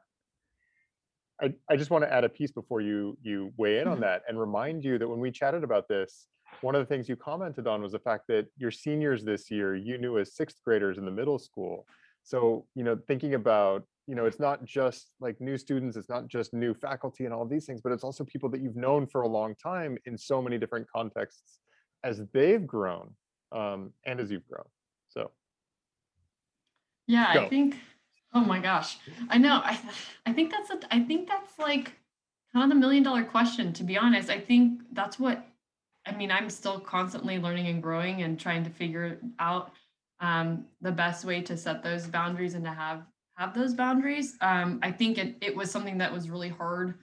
I, 1.42 1.54
I 1.70 1.78
just 1.78 1.90
want 1.90 2.04
to 2.04 2.14
add 2.14 2.26
a 2.26 2.30
piece 2.30 2.52
before 2.52 2.82
you 2.82 3.18
you 3.24 3.54
weigh 3.58 3.80
in 3.80 3.88
on 3.88 3.98
Mhm. 3.98 4.02
that 4.02 4.22
and 4.28 4.40
remind 4.40 4.84
you 4.84 5.00
that 5.00 5.08
when 5.08 5.20
we 5.20 5.32
chatted 5.32 5.64
about 5.64 5.88
this, 5.88 6.28
one 6.62 6.76
of 6.76 6.82
the 6.82 6.86
things 6.86 7.08
you 7.08 7.16
commented 7.16 7.68
on 7.68 7.82
was 7.82 7.94
the 7.94 8.00
fact 8.00 8.26
that 8.28 8.48
your 8.58 8.72
seniors 8.72 9.24
this 9.24 9.50
year 9.50 9.76
you 9.76 9.98
knew 9.98 10.18
as 10.18 10.36
sixth 10.36 10.58
graders 10.64 10.98
in 10.98 11.06
the 11.06 11.12
middle 11.12 11.40
school. 11.40 11.86
So, 12.24 12.66
you 12.76 12.84
know, 12.84 12.98
thinking 13.08 13.34
about, 13.34 13.84
you 14.06 14.16
know, 14.16 14.26
it's 14.26 14.40
not 14.40 14.66
just 14.66 15.12
like 15.20 15.40
new 15.40 15.58
students, 15.58 15.96
it's 15.96 16.10
not 16.10 16.28
just 16.28 16.54
new 16.54 16.74
faculty 16.74 17.26
and 17.26 17.34
all 17.34 17.44
of 17.44 17.50
these 17.50 17.66
things, 17.66 17.82
but 17.82 17.92
it's 17.92 18.04
also 18.04 18.24
people 18.24 18.50
that 18.50 18.62
you've 18.62 18.76
known 18.76 19.08
for 19.08 19.22
a 19.22 19.28
long 19.28 19.56
time 19.56 19.98
in 20.06 20.18
so 20.18 20.42
many 20.42 20.58
different 20.58 20.88
contexts 20.90 21.60
as 22.04 22.22
they've 22.34 22.66
grown 22.66 23.14
um, 23.52 23.94
and 24.06 24.20
as 24.20 24.32
you've 24.32 24.48
grown. 24.48 24.66
So, 25.10 25.32
Yeah, 27.08 27.34
Go. 27.34 27.46
I 27.46 27.50
think. 27.50 27.76
Oh 28.32 28.42
my 28.42 28.60
gosh, 28.60 29.00
I 29.30 29.40
know. 29.40 29.60
I 29.64 29.80
I 30.28 30.34
think 30.34 30.52
that's 30.52 30.70
a. 30.70 30.80
I 30.94 31.00
think 31.00 31.28
that's 31.28 31.58
like 31.58 31.94
kind 32.54 32.64
of 32.64 32.70
the 32.70 32.76
million 32.76 33.02
dollar 33.02 33.24
question. 33.24 33.74
To 33.74 33.84
be 33.84 33.98
honest, 33.98 34.30
I 34.30 34.40
think 34.40 34.82
that's 34.94 35.18
what. 35.20 35.49
I 36.10 36.16
mean, 36.16 36.32
I'm 36.32 36.50
still 36.50 36.80
constantly 36.80 37.38
learning 37.40 37.68
and 37.68 37.82
growing 37.82 38.24
and 38.24 38.40
trying 38.40 38.64
to 38.64 38.70
figure 38.70 39.20
out 39.40 39.72
um, 40.20 40.66
the 40.82 40.92
best 40.92 41.24
way 41.24 41.42
to 41.42 41.56
set 41.56 41.84
those 41.84 42.08
boundaries 42.08 42.56
and 42.56 42.66
to 42.66 42.72
have 42.72 43.04
have 43.38 43.54
those 43.54 43.74
boundaries. 43.74 44.36
Um, 44.42 44.80
I 44.82 44.92
think 44.92 45.18
it 45.18 45.38
it 45.42 45.56
was 45.56 45.72
something 45.72 45.98
that 46.00 46.12
was 46.12 46.30
really 46.30 46.50
hard. 46.50 46.96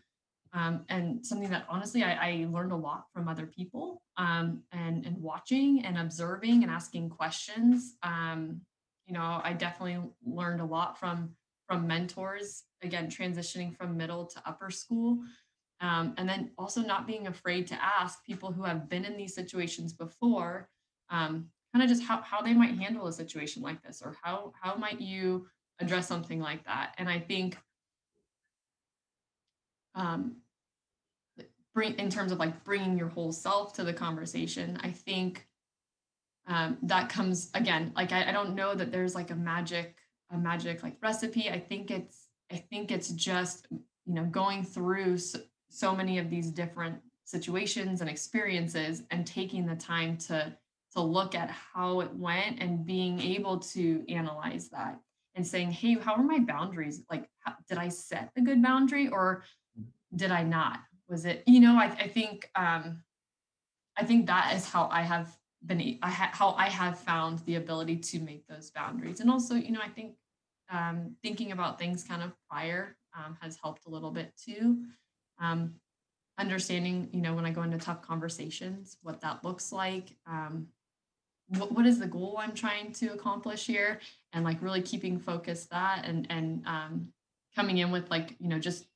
Um, 0.53 0.87
and 0.88 1.25
something 1.27 1.51
that 1.51 1.66
honestly 1.69 2.03
I, 2.03 2.14
I 2.14 2.47
learned 2.51 2.73
a 2.73 2.77
lot 2.77 3.07
from 3.12 3.29
other 3.29 3.47
people 3.47 4.03
um, 4.16 4.62
and 4.73 5.05
and 5.05 5.19
watching 5.19 5.85
and 5.85 5.99
observing 5.99 6.62
and 6.62 6.71
asking 6.71 7.11
questions 7.11 7.97
um, 8.03 8.62
you 9.07 9.12
know 9.12 9.40
i 9.45 9.53
definitely 9.53 10.11
learned 10.25 10.61
a 10.61 10.64
lot 10.64 10.99
from 10.99 11.31
from 11.69 11.87
mentors 11.87 12.64
again 12.83 13.09
transitioning 13.09 13.77
from 13.77 13.97
middle 13.97 14.25
to 14.25 14.42
upper 14.47 14.71
school 14.71 15.19
um, 15.81 16.15
and 16.17 16.29
then 16.29 16.51
also 16.57 16.81
not 16.81 17.07
being 17.07 17.27
afraid 17.27 17.67
to 17.67 17.79
ask 17.83 18.25
people 18.25 18.51
who 18.53 18.62
have 18.62 18.89
been 18.89 19.05
in 19.05 19.17
these 19.17 19.35
situations 19.35 19.93
before 19.93 20.69
um, 21.11 21.47
kind 21.73 21.83
of 21.83 21.89
just 21.89 22.03
how, 22.03 22.21
how 22.23 22.41
they 22.41 22.55
might 22.55 22.79
handle 22.79 23.07
a 23.07 23.12
situation 23.12 23.62
like 23.62 23.83
this 23.83 24.03
or 24.03 24.17
how 24.23 24.53
how 24.61 24.75
might 24.77 25.01
you 25.01 25.47
address 25.81 26.09
something 26.09 26.41
like 26.41 26.65
that? 26.65 26.95
And 26.99 27.09
i 27.09 27.19
think 27.19 27.59
um, 29.95 30.37
bring 31.75 31.95
in 31.95 32.11
terms 32.11 32.33
of 32.33 32.39
like 32.39 32.65
bringing 32.65 32.97
your 32.97 33.09
whole 33.09 33.33
self 33.33 33.73
to 33.75 33.85
the 33.85 33.93
conversation 33.93 34.79
i 34.83 34.91
think 34.91 35.47
um, 36.49 36.79
that 36.83 37.09
comes 37.09 37.51
again 37.55 37.93
like 37.97 38.12
I, 38.12 38.29
I 38.29 38.33
don't 38.33 38.55
know 38.55 38.75
that 38.75 38.93
there's 38.93 39.15
like 39.15 39.31
a 39.31 39.35
magic 39.35 39.97
a 40.31 40.39
magic 40.39 40.83
like 40.83 40.97
recipe. 41.03 41.51
I 41.51 41.59
think 41.59 41.91
it's 41.91 42.29
i 42.53 42.57
think 42.57 42.91
it's 42.91 43.09
just 43.11 43.67
you 43.71 44.15
know 44.15 44.25
going 44.25 44.65
through 44.65 45.19
so, 45.77 45.95
many 45.95 46.19
of 46.19 46.31
these 46.31 46.51
different 46.51 46.99
situations 47.25 48.01
and 48.01 48.11
experiences 48.11 49.03
and 49.11 49.27
taking 49.27 49.67
the 49.67 49.77
time 49.77 50.17
to 50.17 50.57
to 50.93 51.01
look 51.03 51.35
at 51.35 51.51
how 51.51 52.01
it 52.01 52.15
went 52.15 52.62
and 52.62 52.87
being 52.87 53.21
able 53.21 53.59
to 53.59 54.03
analyze 54.09 54.69
that 54.71 54.99
and 55.35 55.47
saying 55.47 55.71
hey 55.71 55.95
how 55.99 56.15
are 56.15 56.23
my 56.23 56.39
boundaries 56.39 57.03
like 57.11 57.29
how, 57.41 57.53
did 57.69 57.77
i 57.77 57.89
set 57.89 58.31
a 58.37 58.41
good 58.41 58.62
boundary 58.62 59.09
or 59.09 59.43
did 60.15 60.31
i 60.31 60.43
not 60.43 60.79
was 61.09 61.27
it 61.27 61.43
you 61.47 61.59
know 61.61 61.77
i, 61.77 61.87
I 61.87 62.09
think 62.09 62.49
um 62.55 63.03
i 63.99 64.05
think 64.05 64.27
that 64.29 64.55
is 64.55 64.65
how 64.65 64.89
i 64.91 65.03
have 65.03 65.37
been 65.67 65.99
I 66.03 66.11
ha- 66.11 66.31
how 66.33 66.51
I 66.51 66.69
have 66.69 66.99
found 66.99 67.41
the 67.41 67.57
ability 67.57 67.97
to 67.97 68.21
make 68.21 68.47
those 68.47 68.71
boundaries. 68.71 69.21
And 69.21 69.31
also, 69.31 69.55
you 69.55 69.73
know, 69.73 69.81
I 69.83 69.89
think 69.89 70.15
um, 70.71 71.17
thinking 71.23 71.53
about 71.53 71.79
things 71.79 72.05
kind 72.05 72.23
of 72.23 72.33
prior 72.49 72.97
um, 73.17 73.37
has 73.41 73.57
helped 73.62 73.87
a 73.87 73.91
little 73.91 74.11
bit 74.11 74.33
too. 74.37 74.85
Um, 75.38 75.75
understanding, 76.38 77.09
you 77.12 77.20
know, 77.20 77.35
when 77.35 77.46
I 77.46 77.51
go 77.51 77.62
into 77.62 77.79
tough 77.79 78.03
conversations, 78.03 78.99
what 79.03 79.20
that 79.22 79.42
looks 79.42 79.72
like. 79.72 80.14
Um, 80.27 80.68
what, 81.49 81.72
what 81.72 81.87
is 81.87 81.99
the 81.99 82.07
goal 82.07 82.37
I'm 82.38 82.55
trying 82.55 82.92
to 82.94 83.09
accomplish 83.09 83.66
here? 83.66 84.01
And 84.33 84.44
like 84.44 84.61
really 84.61 84.83
keeping 84.83 85.18
focused 85.18 85.70
that 85.70 86.05
and 86.05 86.27
and 86.29 86.66
um, 86.66 87.09
coming 87.55 87.79
in 87.79 87.90
with 87.90 88.11
like, 88.11 88.37
you 88.38 88.49
know, 88.49 88.59
just 88.59 88.87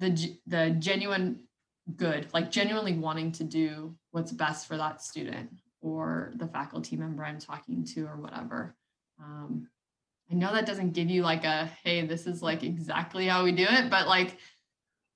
the 0.00 0.36
the 0.46 0.70
genuine 0.70 1.40
good, 1.96 2.26
like 2.32 2.50
genuinely 2.50 2.94
wanting 2.94 3.30
to 3.32 3.44
do 3.44 3.94
what's 4.10 4.32
best 4.32 4.66
for 4.66 4.76
that 4.76 5.02
student 5.02 5.50
or 5.80 6.32
the 6.36 6.48
faculty 6.48 6.96
member 6.96 7.24
I'm 7.24 7.38
talking 7.38 7.84
to 7.84 8.06
or 8.06 8.16
whatever. 8.16 8.74
Um, 9.22 9.68
I 10.30 10.34
know 10.34 10.52
that 10.52 10.66
doesn't 10.66 10.94
give 10.94 11.10
you 11.10 11.22
like 11.22 11.44
a, 11.44 11.70
hey, 11.84 12.06
this 12.06 12.26
is 12.26 12.42
like 12.42 12.62
exactly 12.62 13.28
how 13.28 13.44
we 13.44 13.52
do 13.52 13.66
it, 13.68 13.90
but 13.90 14.08
like, 14.08 14.38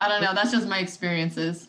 I 0.01 0.09
don't 0.09 0.23
know, 0.23 0.35
that's 0.35 0.53
just 0.53 0.69
my 0.69 0.79
experiences. 0.79 1.69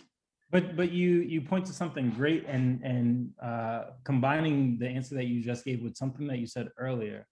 But 0.52 0.76
but 0.76 0.92
you 0.92 1.22
you 1.22 1.42
point 1.42 1.66
to 1.68 1.74
something 1.74 2.10
great 2.12 2.46
and 2.48 2.82
and 2.84 3.32
uh, 3.42 3.92
combining 4.04 4.80
the 4.80 4.88
answer 4.88 5.16
that 5.16 5.26
you 5.26 5.44
just 5.44 5.64
gave 5.64 5.82
with 5.82 5.96
something 5.96 6.28
that 6.28 6.40
you 6.40 6.48
said 6.48 6.70
earlier. 6.78 7.28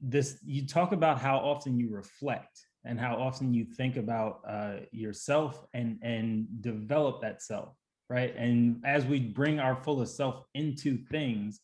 This 0.00 0.38
you 0.44 0.66
talk 0.66 0.92
about 0.92 1.18
how 1.18 1.38
often 1.38 1.78
you 1.78 1.90
reflect 1.90 2.66
and 2.84 3.00
how 3.00 3.16
often 3.16 3.52
you 3.52 3.64
think 3.64 3.96
about 3.96 4.40
uh, 4.46 4.76
yourself 4.92 5.64
and 5.74 5.98
and 6.02 6.46
develop 6.60 7.20
that 7.22 7.42
self, 7.42 7.74
right? 8.08 8.34
And 8.36 8.80
as 8.84 9.04
we 9.06 9.18
bring 9.18 9.58
our 9.58 9.74
fullest 9.74 10.16
self 10.16 10.44
into 10.54 10.98
things, 11.10 11.60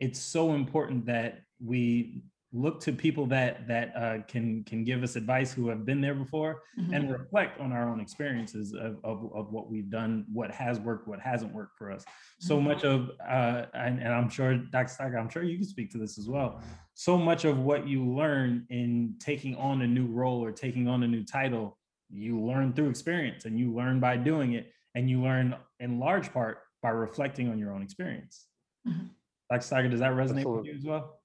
it's 0.00 0.18
so 0.18 0.54
important 0.54 1.06
that 1.06 1.42
we 1.64 2.24
look 2.54 2.80
to 2.80 2.92
people 2.92 3.24
that 3.26 3.66
that 3.66 3.92
uh, 3.96 4.18
can 4.28 4.62
can 4.64 4.84
give 4.84 5.02
us 5.02 5.16
advice 5.16 5.52
who 5.52 5.68
have 5.68 5.86
been 5.86 6.00
there 6.02 6.14
before 6.14 6.62
Mhm. 6.78 6.94
and 6.94 7.10
reflect 7.10 7.58
on 7.60 7.72
our 7.72 7.88
own 7.88 7.98
experiences 8.00 8.74
of, 8.74 8.98
of, 9.04 9.32
of 9.34 9.52
what 9.52 9.70
we've 9.70 9.88
done 9.88 10.26
what 10.30 10.50
has 10.50 10.78
worked 10.78 11.08
what 11.08 11.18
hasn't 11.18 11.52
worked 11.54 11.78
for 11.78 11.90
us 11.90 12.04
so 12.38 12.58
Mhm. 12.58 12.64
much 12.64 12.84
of 12.84 13.10
uh, 13.26 13.66
and, 13.72 14.00
and 14.00 14.08
i'm 14.12 14.28
sure 14.28 14.56
dr 14.58 14.88
Steiger, 14.92 15.18
i'm 15.18 15.30
sure 15.30 15.42
you 15.42 15.56
can 15.56 15.66
speak 15.66 15.90
to 15.92 15.98
this 15.98 16.18
as 16.18 16.28
well 16.28 16.60
so 16.94 17.16
much 17.16 17.46
of 17.46 17.58
what 17.58 17.88
you 17.88 18.04
learn 18.04 18.66
in 18.68 19.14
taking 19.18 19.56
on 19.56 19.80
a 19.82 19.86
new 19.86 20.06
role 20.06 20.44
or 20.44 20.52
taking 20.52 20.88
on 20.88 21.02
a 21.04 21.08
new 21.08 21.24
title 21.24 21.78
you 22.10 22.38
learn 22.38 22.74
through 22.74 22.90
experience 22.90 23.46
and 23.46 23.58
you 23.58 23.72
learn 23.72 23.98
by 23.98 24.14
doing 24.16 24.52
it 24.52 24.70
and 24.94 25.08
you 25.08 25.22
learn 25.22 25.54
in 25.80 25.98
large 25.98 26.30
part 26.34 26.58
by 26.82 26.90
reflecting 26.90 27.48
on 27.48 27.58
your 27.58 27.72
own 27.72 27.80
experience 27.82 28.46
Mhm. 28.86 29.08
dr 29.50 29.62
Steiger, 29.64 29.90
does 29.90 30.00
that 30.00 30.12
resonate 30.12 30.44
with 30.54 30.66
you 30.66 30.74
as 30.74 30.84
well 30.84 31.18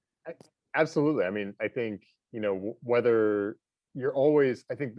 absolutely 0.78 1.24
i 1.24 1.30
mean 1.30 1.52
i 1.60 1.68
think 1.68 2.02
you 2.32 2.40
know 2.40 2.76
whether 2.82 3.56
you're 3.94 4.14
always 4.14 4.64
i 4.70 4.74
think 4.74 4.94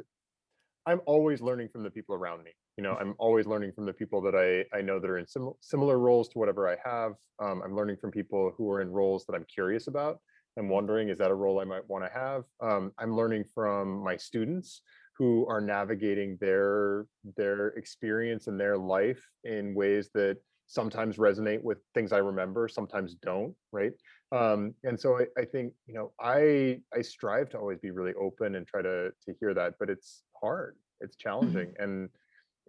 i'm 0.85 1.01
always 1.05 1.41
learning 1.41 1.69
from 1.69 1.83
the 1.83 1.89
people 1.89 2.13
around 2.13 2.43
me 2.43 2.51
you 2.77 2.83
know 2.83 2.95
i'm 2.99 3.15
always 3.17 3.45
learning 3.45 3.71
from 3.71 3.85
the 3.85 3.93
people 3.93 4.21
that 4.21 4.35
i 4.35 4.77
i 4.77 4.81
know 4.81 4.99
that 4.99 5.09
are 5.09 5.17
in 5.17 5.27
sim- 5.27 5.53
similar 5.61 5.97
roles 5.97 6.27
to 6.27 6.37
whatever 6.37 6.67
i 6.67 6.75
have 6.83 7.13
um, 7.39 7.61
i'm 7.63 7.75
learning 7.75 7.95
from 7.99 8.11
people 8.11 8.53
who 8.57 8.69
are 8.69 8.81
in 8.81 8.89
roles 8.89 9.25
that 9.25 9.35
i'm 9.35 9.45
curious 9.45 9.87
about 9.87 10.19
i'm 10.57 10.67
wondering 10.67 11.09
is 11.09 11.17
that 11.17 11.31
a 11.31 11.35
role 11.35 11.59
i 11.59 11.63
might 11.63 11.87
want 11.89 12.03
to 12.03 12.11
have? 12.11 12.43
Um, 12.61 12.91
i'm 12.99 13.15
learning 13.15 13.45
from 13.55 14.03
my 14.03 14.17
students 14.17 14.81
who 15.17 15.45
are 15.47 15.61
navigating 15.61 16.37
their 16.41 17.05
their 17.37 17.69
experience 17.69 18.47
and 18.47 18.59
their 18.59 18.77
life 18.77 19.21
in 19.43 19.73
ways 19.75 20.09
that 20.13 20.37
sometimes 20.67 21.17
resonate 21.17 21.63
with 21.63 21.79
things 21.93 22.11
i 22.11 22.17
remember 22.17 22.67
sometimes 22.67 23.15
don't 23.15 23.55
right 23.71 23.93
um 24.31 24.75
and 24.83 24.99
so 24.99 25.17
I, 25.19 25.25
I 25.37 25.45
think 25.45 25.73
you 25.87 25.93
know 25.95 26.13
i 26.19 26.79
i 26.93 27.01
strive 27.01 27.49
to 27.49 27.57
always 27.57 27.79
be 27.79 27.91
really 27.91 28.13
open 28.13 28.55
and 28.55 28.65
try 28.67 28.81
to 28.81 29.11
to 29.25 29.33
hear 29.39 29.53
that 29.55 29.73
but 29.79 29.89
it's 29.89 30.23
hard 30.39 30.77
it's 31.01 31.15
challenging 31.15 31.73
and 31.79 32.09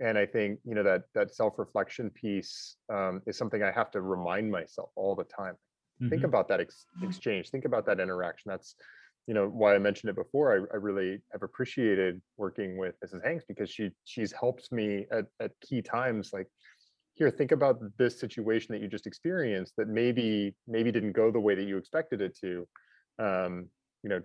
and 0.01 0.17
i 0.17 0.25
think 0.25 0.61
you 0.65 0.75
know 0.75 0.83
that 0.83 1.05
that 1.15 1.35
self-reflection 1.35 2.11
piece 2.11 2.77
um, 2.93 3.23
is 3.27 3.37
something 3.37 3.63
i 3.63 3.71
have 3.71 3.91
to 3.91 4.01
remind 4.01 4.51
myself 4.51 4.91
all 4.97 5.15
the 5.15 5.25
time. 5.25 5.57
Think 6.09 6.23
Mhm. 6.23 6.25
about 6.25 6.49
that 6.49 6.61
ex- 6.61 6.87
exchange 7.03 7.51
think 7.51 7.67
about 7.67 7.85
that 7.87 8.01
interaction 8.01 8.49
that's 8.51 8.75
you 9.27 9.35
know 9.35 9.47
why 9.49 9.75
i 9.75 9.79
mentioned 9.79 10.11
it 10.11 10.17
before 10.17 10.53
I, 10.53 10.57
I 10.75 10.77
really 10.79 11.21
have 11.33 11.43
appreciated 11.43 12.21
working 12.37 12.79
with 12.79 12.95
mrs 13.05 13.23
hanks 13.25 13.45
because 13.47 13.71
she 13.71 13.91
she's 14.05 14.33
helped 14.33 14.73
me 14.73 15.07
at, 15.13 15.27
at 15.41 15.53
key 15.61 15.83
times 15.83 16.33
like 16.33 16.49
here 17.21 17.31
think 17.31 17.53
about 17.53 17.79
this 17.99 18.19
situation 18.19 18.73
that 18.73 18.81
you 18.81 18.89
just 18.89 19.07
experienced 19.07 19.75
that 19.77 19.89
maybe 19.89 20.55
maybe 20.67 20.91
didn't 20.91 21.13
go 21.13 21.31
the 21.31 21.39
way 21.39 21.55
that 21.55 21.65
you 21.65 21.77
expected 21.77 22.21
it 22.23 22.35
to 22.41 22.67
um, 23.19 23.69
you 24.03 24.09
know 24.09 24.21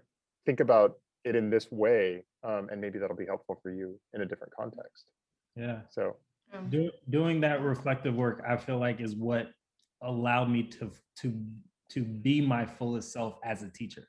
think 0.46 0.62
about 0.62 0.94
it 1.26 1.36
in 1.36 1.50
this 1.50 1.70
way 1.72 2.24
um, 2.44 2.70
and 2.72 2.80
maybe 2.80 2.98
that'll 2.98 3.16
be 3.16 3.26
helpful 3.26 3.60
for 3.62 3.70
you 3.72 4.00
in 4.14 4.22
a 4.22 4.26
different 4.26 4.54
context. 4.56 5.12
Yeah. 5.58 5.80
So 5.90 6.16
Um, 6.54 6.70
Do, 6.70 6.90
doing 7.10 7.42
that 7.42 7.58
reflective 7.74 8.16
work 8.16 8.38
i 8.48 8.56
feel 8.66 8.80
like 8.88 8.98
is 9.08 9.14
what 9.30 9.46
allowed 10.12 10.50
me 10.56 10.62
to 10.78 10.84
to 11.22 11.28
to 11.94 12.00
be 12.28 12.36
my 12.56 12.64
fullest 12.78 13.08
self 13.18 13.34
as 13.52 13.58
a 13.64 13.70
teacher 13.80 14.06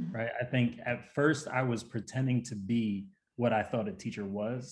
Mhm. 0.00 0.14
right? 0.16 0.32
I 0.42 0.44
think 0.54 0.68
at 0.92 0.98
first 1.16 1.42
i 1.60 1.62
was 1.72 1.80
pretending 1.94 2.38
to 2.50 2.54
be 2.72 2.84
what 3.40 3.52
i 3.60 3.62
thought 3.70 3.86
a 3.94 3.96
teacher 4.04 4.24
was 4.40 4.62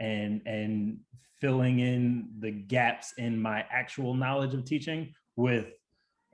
and 0.00 0.42
and 0.46 0.98
filling 1.40 1.78
in 1.80 2.28
the 2.38 2.50
gaps 2.50 3.14
in 3.18 3.40
my 3.40 3.64
actual 3.70 4.14
knowledge 4.14 4.54
of 4.54 4.64
teaching 4.64 5.12
with 5.36 5.66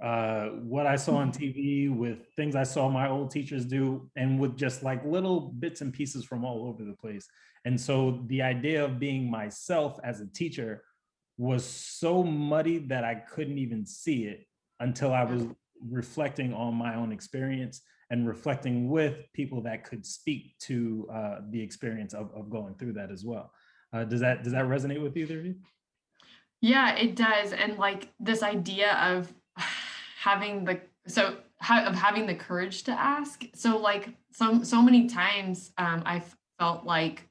uh, 0.02 0.46
what 0.62 0.86
I 0.86 0.96
saw 0.96 1.16
on 1.16 1.30
TV, 1.30 1.94
with 1.94 2.18
things 2.36 2.56
I 2.56 2.62
saw 2.62 2.88
my 2.88 3.08
old 3.08 3.30
teachers 3.30 3.66
do, 3.66 4.08
and 4.16 4.38
with 4.38 4.56
just 4.56 4.82
like 4.82 5.04
little 5.04 5.40
bits 5.40 5.82
and 5.82 5.92
pieces 5.92 6.24
from 6.24 6.44
all 6.44 6.66
over 6.66 6.84
the 6.84 6.94
place. 6.94 7.28
And 7.64 7.78
so 7.78 8.22
the 8.26 8.40
idea 8.40 8.84
of 8.84 8.98
being 8.98 9.30
myself 9.30 9.98
as 10.02 10.20
a 10.20 10.26
teacher 10.26 10.82
was 11.36 11.64
so 11.64 12.22
muddy 12.22 12.78
that 12.78 13.04
I 13.04 13.14
couldn't 13.14 13.58
even 13.58 13.84
see 13.84 14.24
it 14.24 14.46
until 14.78 15.12
I 15.12 15.24
was 15.24 15.44
reflecting 15.88 16.54
on 16.54 16.74
my 16.74 16.94
own 16.94 17.12
experience 17.12 17.82
and 18.10 18.26
reflecting 18.26 18.90
with 18.90 19.32
people 19.32 19.62
that 19.62 19.84
could 19.84 20.04
speak 20.04 20.58
to 20.58 21.08
uh, 21.12 21.36
the 21.50 21.62
experience 21.62 22.12
of, 22.12 22.30
of 22.34 22.50
going 22.50 22.74
through 22.74 22.92
that 22.92 23.10
as 23.10 23.24
well. 23.24 23.52
Uh, 23.92 24.04
does 24.04 24.20
that 24.20 24.42
does 24.42 24.52
that 24.52 24.64
resonate 24.66 25.02
with 25.02 25.16
either 25.16 25.38
of 25.38 25.46
you? 25.46 25.54
Yeah, 26.60 26.94
it 26.96 27.16
does. 27.16 27.52
And 27.52 27.78
like 27.78 28.08
this 28.20 28.42
idea 28.42 28.92
of 28.96 29.32
having 30.18 30.64
the 30.64 30.80
so 31.06 31.36
ha- 31.60 31.84
of 31.86 31.94
having 31.94 32.26
the 32.26 32.34
courage 32.34 32.82
to 32.84 32.92
ask. 32.92 33.44
So 33.54 33.78
like 33.78 34.10
so 34.32 34.62
so 34.62 34.82
many 34.82 35.08
times 35.08 35.72
um 35.78 36.02
I 36.04 36.22
felt 36.58 36.84
like 36.84 37.26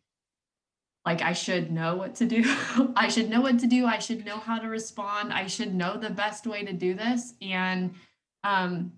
like 1.05 1.21
I 1.21 1.33
should 1.33 1.71
know 1.71 1.95
what 1.95 2.15
to 2.15 2.25
do. 2.25 2.43
I 2.95 3.07
should 3.07 3.29
know 3.29 3.41
what 3.41 3.59
to 3.59 3.67
do. 3.67 3.85
I 3.85 3.99
should 3.99 4.25
know 4.25 4.37
how 4.37 4.59
to 4.59 4.67
respond. 4.67 5.31
I 5.31 5.47
should 5.47 5.73
know 5.73 5.97
the 5.97 6.09
best 6.09 6.45
way 6.45 6.63
to 6.63 6.73
do 6.73 6.93
this. 6.93 7.33
And 7.41 7.93
um 8.43 8.93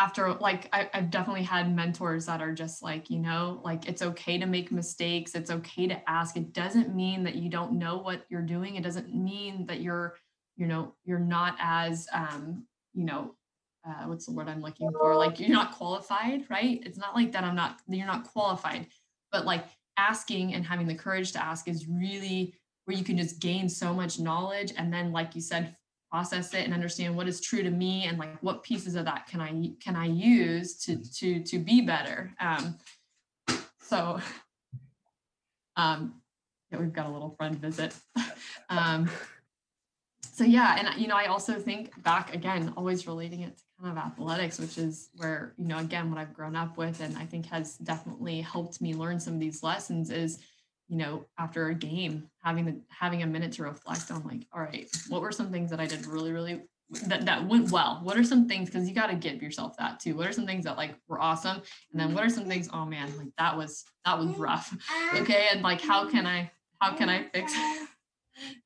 after 0.00 0.32
like 0.34 0.66
I, 0.72 0.88
I've 0.94 1.10
definitely 1.10 1.42
had 1.42 1.76
mentors 1.76 2.24
that 2.24 2.40
are 2.40 2.54
just 2.54 2.82
like, 2.82 3.10
you 3.10 3.18
know, 3.18 3.60
like 3.62 3.86
it's 3.86 4.00
okay 4.00 4.38
to 4.38 4.46
make 4.46 4.72
mistakes. 4.72 5.34
It's 5.34 5.50
okay 5.50 5.86
to 5.88 6.10
ask. 6.10 6.38
It 6.38 6.54
doesn't 6.54 6.96
mean 6.96 7.22
that 7.24 7.34
you 7.34 7.50
don't 7.50 7.72
know 7.72 7.98
what 7.98 8.24
you're 8.30 8.40
doing. 8.40 8.76
It 8.76 8.82
doesn't 8.82 9.14
mean 9.14 9.66
that 9.66 9.82
you're, 9.82 10.16
you 10.56 10.66
know, 10.66 10.94
you're 11.04 11.18
not 11.18 11.56
as 11.60 12.08
um, 12.14 12.64
you 12.94 13.04
know, 13.04 13.34
uh, 13.86 14.04
what's 14.06 14.24
the 14.24 14.32
word 14.32 14.48
I'm 14.48 14.62
looking 14.62 14.90
for? 14.90 15.14
Like 15.16 15.38
you're 15.38 15.50
not 15.50 15.72
qualified, 15.72 16.46
right? 16.48 16.80
It's 16.86 16.98
not 16.98 17.14
like 17.14 17.32
that 17.32 17.44
I'm 17.44 17.54
not 17.54 17.80
you're 17.86 18.06
not 18.06 18.24
qualified, 18.24 18.86
but 19.30 19.44
like 19.44 19.66
asking 19.98 20.54
and 20.54 20.64
having 20.64 20.86
the 20.86 20.94
courage 20.94 21.32
to 21.32 21.44
ask 21.44 21.68
is 21.68 21.86
really 21.86 22.54
where 22.86 22.96
you 22.96 23.04
can 23.04 23.18
just 23.18 23.38
gain 23.38 23.68
so 23.68 23.92
much 23.92 24.18
knowledge 24.18 24.72
and 24.78 24.90
then 24.90 25.12
like 25.12 25.34
you 25.34 25.42
said 25.42 25.76
process 26.10 26.52
it 26.54 26.64
and 26.64 26.74
understand 26.74 27.16
what 27.16 27.28
is 27.28 27.40
true 27.40 27.62
to 27.62 27.70
me 27.70 28.04
and 28.04 28.18
like 28.18 28.40
what 28.42 28.62
pieces 28.62 28.96
of 28.96 29.04
that 29.04 29.26
can 29.26 29.40
I 29.40 29.70
can 29.82 29.96
I 29.96 30.06
use 30.06 30.76
to 30.84 30.96
to 31.14 31.42
to 31.42 31.58
be 31.58 31.80
better. 31.80 32.32
Um, 32.40 32.78
so 33.80 34.20
um, 35.76 36.20
yeah, 36.70 36.78
we've 36.78 36.92
got 36.92 37.06
a 37.06 37.10
little 37.10 37.30
friend 37.30 37.56
visit. 37.56 37.94
um, 38.68 39.10
so 40.32 40.44
yeah, 40.44 40.76
and 40.78 41.00
you 41.00 41.08
know, 41.08 41.16
I 41.16 41.26
also 41.26 41.54
think 41.58 42.02
back 42.02 42.34
again, 42.34 42.72
always 42.76 43.06
relating 43.06 43.40
it 43.40 43.58
to 43.58 43.64
kind 43.82 43.98
of 43.98 44.04
athletics, 44.04 44.58
which 44.58 44.78
is 44.78 45.10
where 45.16 45.54
you 45.58 45.66
know 45.66 45.78
again 45.78 46.10
what 46.10 46.18
I've 46.18 46.32
grown 46.34 46.56
up 46.56 46.76
with, 46.76 47.00
and 47.00 47.16
I 47.18 47.26
think 47.26 47.46
has 47.46 47.76
definitely 47.76 48.40
helped 48.40 48.80
me 48.80 48.94
learn 48.94 49.20
some 49.20 49.34
of 49.34 49.40
these 49.40 49.62
lessons 49.62 50.10
is 50.10 50.38
you 50.90 50.96
know 50.96 51.24
after 51.38 51.68
a 51.68 51.74
game 51.74 52.28
having 52.42 52.66
the 52.66 52.80
having 52.90 53.22
a 53.22 53.26
minute 53.26 53.52
to 53.52 53.62
reflect 53.62 54.10
on 54.10 54.22
like 54.24 54.46
all 54.52 54.60
right 54.60 54.90
what 55.08 55.22
were 55.22 55.32
some 55.32 55.50
things 55.50 55.70
that 55.70 55.80
i 55.80 55.86
did 55.86 56.04
really 56.06 56.32
really 56.32 56.60
that, 57.06 57.24
that 57.26 57.46
went 57.46 57.70
well? 57.70 58.00
What 58.02 58.16
are 58.16 58.24
some 58.24 58.48
things 58.48 58.68
because 58.68 58.88
you 58.88 58.94
got 58.94 59.08
to 59.10 59.14
give 59.14 59.42
yourself 59.42 59.76
that 59.78 60.00
too. 60.00 60.16
What 60.16 60.26
are 60.26 60.32
some 60.32 60.46
things 60.46 60.64
that 60.64 60.76
like 60.76 60.94
were 61.08 61.20
awesome? 61.20 61.62
And 61.92 62.00
then 62.00 62.14
what 62.14 62.24
are 62.24 62.28
some 62.28 62.46
things 62.46 62.68
oh 62.72 62.84
man 62.84 63.16
like 63.16 63.28
that 63.38 63.56
was 63.56 63.84
that 64.04 64.18
was 64.18 64.36
rough. 64.36 64.76
Okay 65.14 65.48
and 65.52 65.62
like 65.62 65.80
how 65.80 66.08
can 66.08 66.26
i 66.26 66.50
how 66.80 66.94
can 66.94 67.08
i 67.08 67.24
fix 67.32 67.54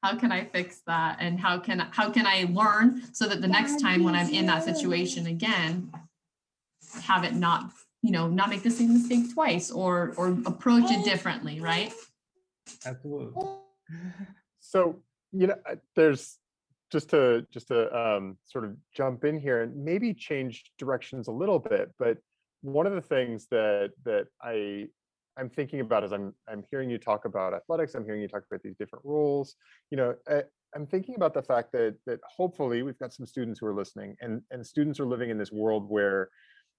how 0.03 0.17
can 0.17 0.33
i 0.33 0.45
fix 0.45 0.81
that? 0.87 1.19
And 1.21 1.39
how 1.39 1.59
can 1.59 1.81
how 1.91 2.11
can 2.11 2.27
i 2.27 2.47
learn 2.51 3.03
so 3.13 3.27
that 3.27 3.41
the 3.41 3.49
next 3.49 3.81
time 3.81 4.03
when 4.03 4.15
i'm 4.15 4.31
in 4.31 4.47
that 4.47 4.65
situation 4.65 5.27
again 5.27 5.93
have 7.03 7.25
it 7.25 7.35
not 7.35 7.71
you 8.03 8.11
know 8.11 8.29
not 8.29 8.49
make 8.49 8.63
the 8.63 8.71
same 8.71 8.93
mistake 8.95 9.33
twice 9.35 9.71
or 9.71 10.15
or 10.17 10.29
approach 10.47 10.91
it 10.91 11.05
differently 11.05 11.61
right 11.61 11.93
Absolutely. 12.87 13.43
so 14.61 15.03
you 15.33 15.47
know 15.49 15.57
there's 15.97 16.39
just 16.91 17.11
to 17.11 17.47
just 17.53 17.69
to 17.69 17.95
um, 17.97 18.39
sort 18.45 18.65
of 18.65 18.77
jump 18.95 19.25
in 19.25 19.39
here 19.39 19.63
and 19.63 19.85
maybe 19.85 20.15
change 20.15 20.71
directions 20.79 21.29
a 21.29 21.33
little 21.33 21.59
bit 21.59 21.91
but 21.99 22.19
one 22.63 22.87
of 22.87 22.95
the 22.95 23.01
things 23.01 23.47
that 23.51 23.91
that 24.05 24.27
i 24.43 24.87
i'm 25.37 25.51
thinking 25.51 25.81
about 25.81 26.05
as 26.05 26.13
i'm 26.13 26.33
i'm 26.49 26.63
hearing 26.71 26.89
you 26.89 26.99
talk 26.99 27.25
about 27.25 27.53
athletics 27.53 27.95
i'm 27.95 28.05
hearing 28.05 28.23
you 28.23 28.29
talk 28.29 28.45
about 28.51 28.63
these 28.63 28.77
different 28.77 29.05
roles 29.05 29.57
you 29.91 29.97
know 29.97 30.15
I, 30.29 30.45
i'm 30.75 30.87
thinking 30.87 31.17
about 31.17 31.35
the 31.35 31.43
fact 31.43 31.73
that 31.73 31.97
that 32.07 32.21
hopefully 32.25 32.83
we've 32.83 32.99
got 32.99 33.13
some 33.13 33.27
students 33.27 33.61
who 33.61 33.67
are 33.67 33.75
listening 33.75 34.17
and 34.21 34.41
and 34.51 34.67
students 34.67 34.99
are 35.01 35.07
living 35.07 35.31
in 35.31 35.37
this 35.37 35.53
world 35.53 35.91
where 35.91 36.31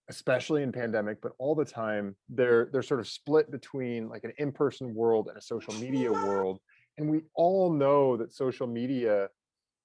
especially 0.10 0.62
in 0.62 0.72
pandemic 0.72 1.20
but 1.22 1.32
all 1.40 1.56
the 1.56 1.66
time 1.66 2.16
they're 2.30 2.70
they're 2.72 2.84
sort 2.84 3.00
of 3.00 3.08
split 3.08 3.50
between 3.52 4.08
like 4.08 4.24
an 4.24 4.34
in-person 4.38 4.94
world 4.94 5.28
and 5.28 5.38
a 5.38 5.42
social 5.42 5.74
media 5.76 6.12
world 6.12 6.60
and 6.98 7.10
we 7.10 7.22
all 7.34 7.72
know 7.74 8.16
that 8.16 8.34
social 8.34 8.68
media 8.68 9.28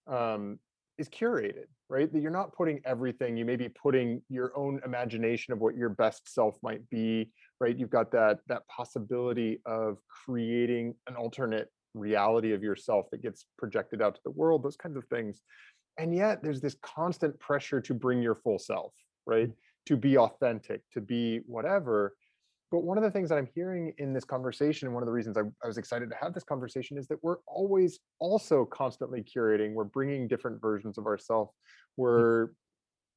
um, 0.06 0.59
is 0.98 1.09
curated 1.09 1.66
right? 1.88 2.12
That 2.12 2.22
you're 2.22 2.30
not 2.30 2.54
putting 2.54 2.80
everything 2.85 3.37
you 3.37 3.44
may 3.44 3.56
be 3.56 3.68
putting 3.68 4.22
your 4.28 4.56
own 4.56 4.80
imagination 4.85 5.52
of 5.52 5.59
what 5.59 5.76
your 5.76 5.88
best 5.88 6.33
self 6.33 6.56
might 6.62 6.88
be 6.88 7.30
right? 7.61 7.76
You've 7.76 7.90
got 7.90 8.11
that 8.12 8.40
that 8.48 8.66
possibility 8.68 9.61
of 9.66 9.98
creating 10.24 10.94
an 11.09 11.16
alternate 11.16 11.68
reality 11.94 12.52
of 12.52 12.62
yourself 12.62 13.06
that 13.11 13.22
gets 13.22 13.46
projected 13.59 14.00
out 14.00 14.14
to 14.14 14.20
the 14.24 14.30
world 14.30 14.62
those 14.62 14.76
kinds 14.76 14.96
of 14.96 15.04
things 15.06 15.42
and 15.98 16.14
yet 16.14 16.42
there's 16.42 16.61
this 16.61 16.76
constant 16.83 17.38
pressure 17.40 17.80
to 17.80 17.94
bring 17.94 18.22
your 18.22 18.37
full 18.37 18.61
self 18.61 18.92
right 19.26 19.50
to 19.86 19.96
be 19.96 20.18
authentic, 20.18 20.82
to 20.92 21.00
be 21.00 21.40
whatever. 21.46 22.14
But 22.70 22.84
one 22.84 22.96
of 22.96 23.02
the 23.02 23.10
things 23.10 23.28
that 23.30 23.38
I'm 23.38 23.48
hearing 23.52 23.92
in 23.98 24.12
this 24.12 24.24
conversation, 24.24 24.86
and 24.86 24.94
one 24.94 25.02
of 25.02 25.06
the 25.06 25.12
reasons 25.12 25.36
I, 25.36 25.42
I 25.62 25.66
was 25.66 25.76
excited 25.78 26.08
to 26.10 26.16
have 26.20 26.34
this 26.34 26.44
conversation, 26.44 26.96
is 26.96 27.08
that 27.08 27.22
we're 27.22 27.38
always 27.46 27.98
also 28.20 28.64
constantly 28.64 29.22
curating. 29.22 29.74
We're 29.74 29.84
bringing 29.84 30.28
different 30.28 30.60
versions 30.60 30.96
of 30.96 31.06
ourselves. 31.06 31.52
We're, 31.96 32.50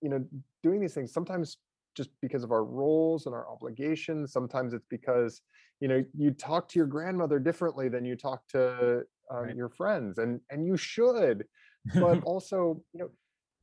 you 0.01 0.09
know, 0.09 0.25
doing 0.63 0.81
these 0.81 0.95
things 0.95 1.13
sometimes 1.13 1.57
just 1.95 2.09
because 2.21 2.43
of 2.43 2.51
our 2.51 2.63
roles 2.63 3.27
and 3.27 3.35
our 3.35 3.47
obligations. 3.47 4.33
Sometimes 4.33 4.73
it's 4.73 4.87
because, 4.89 5.41
you 5.79 5.87
know, 5.87 6.03
you 6.17 6.31
talk 6.31 6.67
to 6.69 6.79
your 6.79 6.87
grandmother 6.87 7.37
differently 7.37 7.89
than 7.89 8.05
you 8.05 8.15
talk 8.15 8.47
to 8.47 9.03
um, 9.31 9.45
Right. 9.45 9.55
your 9.55 9.69
friends, 9.69 10.17
and 10.17 10.41
and 10.49 10.65
you 10.65 10.77
should. 10.77 11.45
But 11.99 12.19
also, 12.23 12.81
you 12.93 12.99
know, 13.01 13.09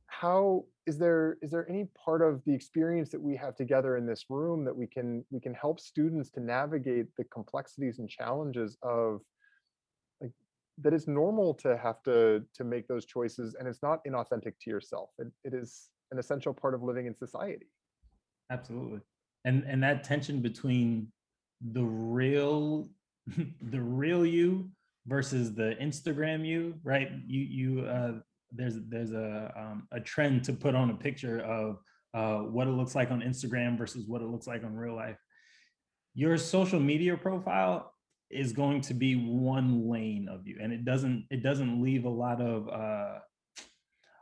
how 0.07 0.65
is 0.87 0.97
there 0.97 1.37
is 1.41 1.51
there 1.51 1.69
any 1.69 1.87
part 2.05 2.21
of 2.21 2.41
the 2.45 2.53
experience 2.53 3.09
that 3.09 3.21
we 3.21 3.35
have 3.35 3.55
together 3.55 3.97
in 3.97 4.05
this 4.05 4.25
room 4.29 4.65
that 4.65 4.75
we 4.75 4.87
can 4.87 5.23
we 5.29 5.39
can 5.39 5.53
help 5.53 5.79
students 5.79 6.29
to 6.31 6.39
navigate 6.39 7.07
the 7.17 7.23
complexities 7.25 7.99
and 7.99 8.09
challenges 8.09 8.77
of 8.81 9.21
like 10.21 10.31
that 10.79 10.93
it's 10.93 11.07
normal 11.07 11.53
to 11.53 11.77
have 11.77 12.01
to 12.03 12.43
to 12.53 12.63
make 12.63 12.87
those 12.87 13.05
choices 13.05 13.55
and 13.59 13.67
it's 13.67 13.83
not 13.83 14.03
inauthentic 14.05 14.53
to 14.59 14.69
yourself 14.69 15.09
it, 15.19 15.27
it 15.43 15.53
is 15.53 15.89
an 16.11 16.17
essential 16.19 16.53
part 16.53 16.73
of 16.73 16.81
living 16.81 17.05
in 17.05 17.15
society 17.15 17.67
Absolutely. 18.51 18.99
And 19.45 19.63
and 19.63 19.81
that 19.81 20.03
tension 20.03 20.41
between 20.41 21.07
the 21.71 21.83
real 21.83 22.89
the 23.61 23.81
real 23.81 24.25
you 24.25 24.69
versus 25.07 25.55
the 25.55 25.75
Instagram 25.81 26.45
you, 26.45 26.75
right? 26.83 27.09
You 27.25 27.41
you 27.41 27.85
uh 27.85 28.19
there's 28.51 28.75
there's 28.89 29.11
a 29.11 29.53
um, 29.57 29.87
a 29.91 29.99
trend 29.99 30.43
to 30.45 30.53
put 30.53 30.75
on 30.75 30.89
a 30.89 30.95
picture 30.95 31.39
of 31.39 31.79
uh 32.13 32.39
what 32.39 32.67
it 32.67 32.71
looks 32.71 32.95
like 32.95 33.11
on 33.11 33.21
Instagram 33.21 33.77
versus 33.77 34.05
what 34.07 34.21
it 34.21 34.27
looks 34.27 34.47
like 34.47 34.63
on 34.63 34.75
real 34.75 34.95
life. 34.95 35.17
Your 36.13 36.37
social 36.37 36.79
media 36.79 37.15
profile 37.15 37.93
is 38.29 38.53
going 38.53 38.81
to 38.81 38.93
be 38.93 39.15
one 39.15 39.89
lane 39.89 40.27
of 40.29 40.47
you 40.47 40.57
and 40.61 40.71
it 40.71 40.85
doesn't 40.85 41.25
it 41.29 41.43
doesn't 41.43 41.81
leave 41.81 42.05
a 42.05 42.09
lot 42.09 42.41
of 42.41 42.67
uh 42.69 43.19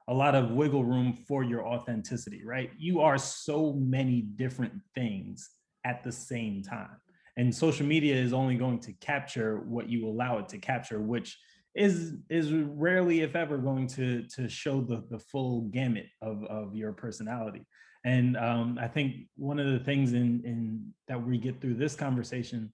a 0.07 0.13
lot 0.13 0.33
of 0.33 0.49
wiggle 0.51 0.83
room 0.83 1.13
for 1.13 1.43
your 1.43 1.67
authenticity, 1.67 2.43
right? 2.43 2.71
You 2.79 3.01
are 3.01 3.17
so 3.19 3.73
many 3.73 4.21
different 4.21 4.73
things 4.95 5.51
at 5.85 6.03
the 6.03 6.11
same 6.11 6.63
time. 6.63 6.97
And 7.37 7.53
social 7.53 7.85
media 7.85 8.15
is 8.15 8.33
only 8.33 8.55
going 8.55 8.79
to 8.79 8.93
capture 8.93 9.59
what 9.59 9.87
you 9.87 10.07
allow 10.07 10.39
it 10.39 10.49
to 10.49 10.57
capture, 10.57 10.99
which 10.99 11.37
is 11.75 12.15
is 12.29 12.51
rarely, 12.51 13.21
if 13.21 13.35
ever, 13.35 13.57
going 13.57 13.87
to 13.87 14.23
to 14.35 14.49
show 14.49 14.81
the 14.81 15.03
the 15.09 15.19
full 15.19 15.61
gamut 15.61 16.07
of 16.21 16.43
of 16.45 16.75
your 16.75 16.93
personality. 16.93 17.65
And 18.05 18.37
um, 18.37 18.77
I 18.81 18.87
think 18.87 19.27
one 19.35 19.59
of 19.59 19.67
the 19.67 19.79
things 19.79 20.13
in 20.13 20.41
in 20.45 20.93
that 21.07 21.21
we 21.21 21.37
get 21.37 21.59
through 21.61 21.75
this 21.75 21.95
conversation 21.95 22.71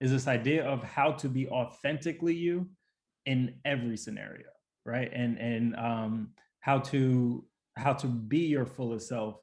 is 0.00 0.10
this 0.10 0.28
idea 0.28 0.64
of 0.64 0.82
how 0.82 1.12
to 1.12 1.28
be 1.28 1.48
authentically 1.48 2.34
you 2.34 2.68
in 3.24 3.54
every 3.64 3.96
scenario 3.96 4.46
right 4.84 5.10
and 5.12 5.38
and 5.38 5.74
um 5.76 6.28
how 6.60 6.78
to 6.78 7.44
how 7.76 7.92
to 7.92 8.06
be 8.06 8.38
your 8.38 8.66
fullest 8.66 9.08
self 9.08 9.40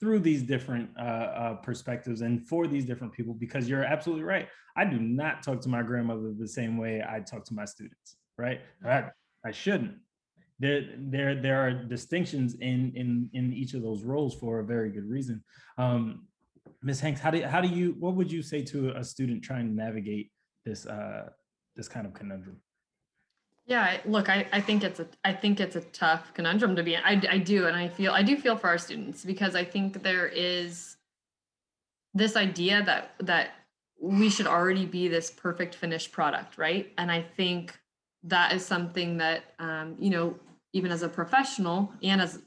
through 0.00 0.18
these 0.18 0.42
different 0.42 0.88
uh, 0.98 1.02
uh 1.42 1.54
perspectives 1.56 2.22
and 2.22 2.46
for 2.46 2.66
these 2.66 2.84
different 2.84 3.12
people 3.12 3.34
because 3.34 3.68
you're 3.68 3.84
absolutely 3.84 4.24
right. 4.24 4.48
I 4.76 4.84
do 4.84 4.98
not 4.98 5.42
talk 5.42 5.60
to 5.62 5.68
my 5.68 5.82
grandmother 5.82 6.32
the 6.38 6.48
same 6.48 6.78
way 6.78 7.04
i 7.06 7.20
talk 7.20 7.44
to 7.46 7.54
my 7.54 7.64
students 7.64 8.16
right? 8.40 8.60
I, 8.84 9.04
I 9.44 9.52
shouldn't. 9.52 9.96
There 10.58 10.82
there 10.98 11.40
there 11.40 11.66
are 11.66 11.72
distinctions 11.72 12.54
in 12.54 12.92
in 12.94 13.30
in 13.32 13.52
each 13.52 13.74
of 13.74 13.82
those 13.82 14.02
roles 14.02 14.34
for 14.34 14.60
a 14.60 14.64
very 14.64 14.90
good 14.90 15.08
reason. 15.08 15.42
Um 15.78 16.26
ms 16.82 17.00
hanks 17.00 17.20
how 17.20 17.30
do 17.30 17.42
how 17.42 17.60
do 17.60 17.68
you 17.68 17.96
what 17.98 18.14
would 18.14 18.30
you 18.30 18.42
say 18.42 18.62
to 18.62 18.90
a 18.96 19.04
student 19.04 19.42
trying 19.42 19.66
to 19.66 19.74
navigate 19.74 20.30
this 20.64 20.86
uh 20.86 21.24
this 21.76 21.88
kind 21.88 22.06
of 22.06 22.12
conundrum 22.14 22.58
Yeah, 23.70 23.98
look, 24.04 24.28
I, 24.28 24.48
I 24.52 24.60
think 24.60 24.82
it's 24.82 24.98
a 24.98 25.06
I 25.24 25.32
think 25.32 25.60
it's 25.60 25.76
a 25.76 25.80
tough 25.80 26.34
conundrum 26.34 26.74
to 26.74 26.82
be 26.82 26.94
in. 26.94 27.00
I, 27.04 27.22
I 27.30 27.38
do, 27.38 27.68
and 27.68 27.76
I 27.76 27.86
feel 27.86 28.12
I 28.12 28.24
do 28.24 28.36
feel 28.36 28.56
for 28.56 28.66
our 28.66 28.78
students 28.78 29.24
because 29.24 29.54
I 29.54 29.62
think 29.62 30.02
there 30.02 30.26
is 30.26 30.96
this 32.12 32.34
idea 32.34 32.82
that 32.82 33.14
that 33.20 33.50
we 34.02 34.28
should 34.28 34.48
already 34.48 34.86
be 34.86 35.06
this 35.06 35.30
perfect 35.30 35.76
finished 35.76 36.10
product, 36.10 36.58
right? 36.58 36.92
And 36.98 37.12
I 37.12 37.22
think 37.22 37.78
that 38.24 38.52
is 38.52 38.66
something 38.66 39.18
that 39.18 39.54
um, 39.60 39.94
you 40.00 40.10
know, 40.10 40.34
even 40.72 40.90
as 40.90 41.04
a 41.04 41.08
professional 41.08 41.92
and 42.02 42.20
as, 42.20 42.40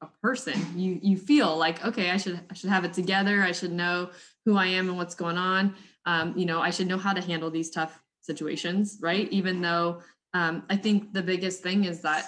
a 0.00 0.06
person, 0.22 0.54
you 0.74 0.98
you 1.02 1.18
feel 1.18 1.54
like 1.54 1.84
okay, 1.84 2.10
I 2.10 2.16
should 2.16 2.40
I 2.50 2.54
should 2.54 2.70
have 2.70 2.86
it 2.86 2.94
together. 2.94 3.42
I 3.42 3.52
should 3.52 3.72
know 3.72 4.08
who 4.46 4.56
I 4.56 4.68
am 4.68 4.88
and 4.88 4.96
what's 4.96 5.14
going 5.14 5.36
on. 5.36 5.74
Um, 6.06 6.32
you 6.34 6.46
know, 6.46 6.62
I 6.62 6.70
should 6.70 6.86
know 6.86 6.96
how 6.96 7.12
to 7.12 7.20
handle 7.20 7.50
these 7.50 7.68
tough 7.68 8.02
situations, 8.22 8.98
right? 9.02 9.28
Even 9.30 9.60
though 9.60 10.00
um, 10.36 10.54
I 10.68 10.76
think 10.84 11.12
the 11.18 11.22
biggest 11.22 11.62
thing 11.62 11.84
is 11.84 11.98
that 12.02 12.24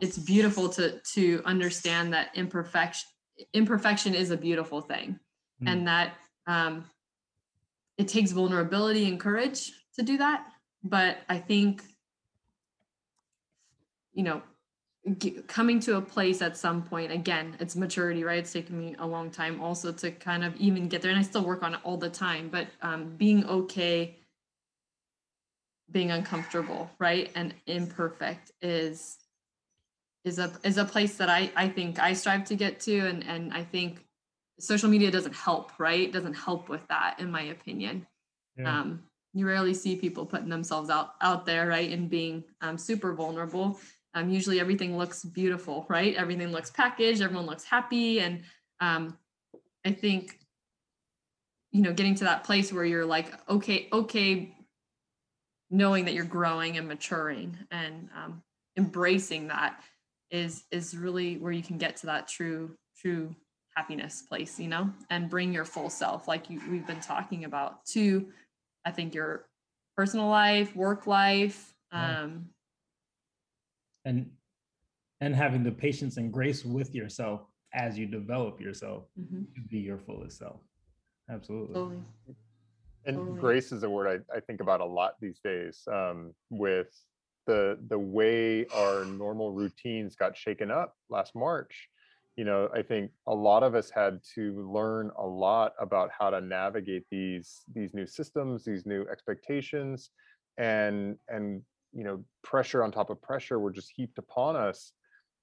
it's 0.00 0.18
beautiful 0.18 0.68
to 0.76 0.84
to 1.14 1.24
understand 1.44 2.12
that 2.14 2.26
imperfection 2.34 3.08
imperfection 3.52 4.14
is 4.14 4.30
a 4.30 4.36
beautiful 4.36 4.80
thing, 4.80 5.08
Mm. 5.62 5.68
and 5.70 5.88
that 5.92 6.08
um, 6.54 6.84
it 8.00 8.06
takes 8.08 8.30
vulnerability 8.32 9.04
and 9.10 9.16
courage 9.26 9.60
to 9.96 10.02
do 10.10 10.16
that. 10.18 10.40
But 10.82 11.18
I 11.28 11.38
think 11.38 11.82
you 14.12 14.24
know 14.24 14.42
g- 15.18 15.38
coming 15.56 15.80
to 15.80 15.96
a 15.96 16.00
place 16.14 16.40
at 16.42 16.56
some 16.56 16.82
point 16.82 17.10
again 17.12 17.56
it's 17.60 17.74
maturity 17.76 18.22
right 18.24 18.38
it's 18.38 18.52
taken 18.52 18.78
me 18.78 18.94
a 18.98 19.06
long 19.06 19.30
time 19.30 19.60
also 19.60 19.92
to 19.92 20.10
kind 20.10 20.44
of 20.44 20.54
even 20.56 20.88
get 20.88 21.02
there 21.02 21.10
and 21.10 21.18
i 21.18 21.22
still 21.22 21.44
work 21.44 21.62
on 21.62 21.74
it 21.74 21.80
all 21.82 21.96
the 21.96 22.08
time 22.08 22.48
but 22.48 22.66
um, 22.82 23.00
being 23.16 23.44
okay 23.46 24.16
being 25.90 26.10
uncomfortable 26.10 26.90
right? 26.98 27.30
And 27.34 27.54
imperfect 27.66 28.52
is 28.62 29.18
is 30.24 30.38
a 30.38 30.50
is 30.64 30.78
a 30.78 30.84
place 30.84 31.16
that 31.18 31.28
i 31.28 31.50
i 31.54 31.68
think 31.68 31.98
i 31.98 32.14
strive 32.14 32.44
to 32.46 32.54
get 32.54 32.80
to 32.80 32.98
and 33.00 33.26
and 33.26 33.52
i 33.52 33.62
think 33.62 34.04
social 34.58 34.88
media 34.88 35.10
doesn't 35.10 35.34
help 35.34 35.72
right? 35.78 36.12
Doesn't 36.12 36.34
help 36.34 36.68
with 36.68 36.86
that 36.88 37.16
in 37.18 37.30
my 37.30 37.42
opinion. 37.42 38.06
Yeah. 38.56 38.80
um 38.80 39.02
you 39.36 39.46
rarely 39.46 39.74
see 39.74 39.96
people 39.96 40.24
putting 40.24 40.48
themselves 40.48 40.90
out 40.90 41.14
out 41.20 41.44
there 41.44 41.66
right 41.66 41.90
and 41.90 42.08
being 42.08 42.44
um, 42.60 42.78
super 42.78 43.12
vulnerable. 43.14 43.80
Um, 44.14 44.30
usually 44.30 44.60
everything 44.60 44.96
looks 44.96 45.24
beautiful 45.24 45.86
right? 45.88 46.14
Everything 46.14 46.48
looks 46.52 46.70
packaged 46.70 47.20
everyone 47.20 47.46
looks 47.46 47.64
happy 47.64 48.20
and 48.20 48.42
um, 48.80 49.18
i 49.84 49.92
think 49.92 50.38
you 51.72 51.82
know 51.82 51.92
getting 51.92 52.14
to 52.14 52.24
that 52.24 52.44
place 52.44 52.72
where 52.72 52.84
you're 52.84 53.04
like 53.04 53.32
okay 53.48 53.88
okay 53.92 54.53
knowing 55.74 56.04
that 56.04 56.14
you're 56.14 56.24
growing 56.24 56.78
and 56.78 56.86
maturing 56.86 57.58
and 57.72 58.08
um, 58.16 58.42
embracing 58.76 59.48
that 59.48 59.80
is 60.30 60.64
is 60.70 60.96
really 60.96 61.36
where 61.38 61.52
you 61.52 61.62
can 61.62 61.78
get 61.78 61.96
to 61.96 62.06
that 62.06 62.28
true 62.28 62.70
true 62.96 63.34
happiness 63.76 64.22
place 64.22 64.58
you 64.60 64.68
know 64.68 64.88
and 65.10 65.28
bring 65.28 65.52
your 65.52 65.64
full 65.64 65.90
self 65.90 66.28
like 66.28 66.48
you, 66.48 66.60
we've 66.70 66.86
been 66.86 67.00
talking 67.00 67.44
about 67.44 67.84
to 67.84 68.26
i 68.84 68.90
think 68.90 69.14
your 69.14 69.46
personal 69.96 70.28
life 70.28 70.74
work 70.76 71.08
life 71.08 71.74
um 71.92 72.48
and 74.04 74.30
and 75.20 75.34
having 75.34 75.64
the 75.64 75.72
patience 75.72 76.18
and 76.18 76.32
grace 76.32 76.64
with 76.64 76.94
yourself 76.94 77.42
as 77.72 77.98
you 77.98 78.06
develop 78.06 78.60
yourself 78.60 79.06
mhm, 79.18 79.46
to 79.54 79.60
be 79.68 79.78
your 79.78 79.98
fullest 79.98 80.38
self. 80.38 80.60
Absolutely. 81.30 81.74
Totally 81.74 82.02
and 83.06 83.16
Totally. 83.16 83.40
grace 83.40 83.72
is 83.72 83.82
a 83.82 83.90
word 83.90 84.24
I, 84.32 84.36
I 84.36 84.40
think 84.40 84.60
about 84.60 84.80
a 84.80 84.84
lot 84.84 85.14
these 85.20 85.40
days 85.42 85.82
um, 85.92 86.32
with 86.50 86.88
the 87.46 87.78
the 87.88 87.98
way 87.98 88.66
our 88.74 89.04
normal 89.04 89.52
routines 89.52 90.16
got 90.16 90.36
shaken 90.36 90.70
up 90.70 90.96
last 91.10 91.34
march. 91.34 91.88
You 92.36 92.44
know 92.44 92.68
i 92.74 92.82
think 92.82 93.12
a 93.28 93.34
lot 93.34 93.62
of 93.62 93.76
us 93.76 93.90
had 93.90 94.18
to 94.34 94.68
learn 94.68 95.12
a 95.16 95.24
lot 95.24 95.72
about 95.78 96.10
how 96.18 96.30
to 96.30 96.40
navigate 96.40 97.04
these 97.08 97.62
these 97.72 97.94
new 97.94 98.08
systems 98.08 98.64
these 98.64 98.86
new 98.86 99.06
expectations 99.08 100.10
and 100.58 101.16
and 101.28 101.62
you 101.92 102.04
know 102.04 102.24
pressure 102.42 102.82
on 102.82 102.90
top 102.90 103.10
of 103.10 103.22
pressure 103.22 103.58
were 103.58 103.70
just 103.70 103.92
heaped 103.94 104.18
upon 104.18 104.56
us. 104.56 104.92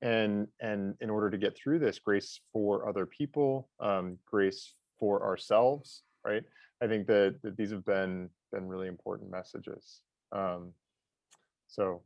And 0.04 0.48
and 0.60 0.96
in 1.00 1.10
order 1.10 1.30
to 1.30 1.38
get 1.38 1.56
through 1.56 1.80
this 1.80 2.00
grace 2.00 2.40
for 2.52 2.90
other 2.90 3.06
people 3.06 3.70
um, 3.80 4.18
grace 4.26 4.74
for 5.00 5.24
ourselves 5.24 6.04
right 6.26 6.44
I 6.82 6.88
think 6.88 7.08
that, 7.08 7.36
that 7.44 7.58
these 7.58 7.72
have 7.72 7.86
been 7.86 8.30
been 8.52 8.68
really 8.68 8.88
important 8.88 9.32
messages. 9.32 10.02
Um, 10.32 10.74
so, 11.68 12.02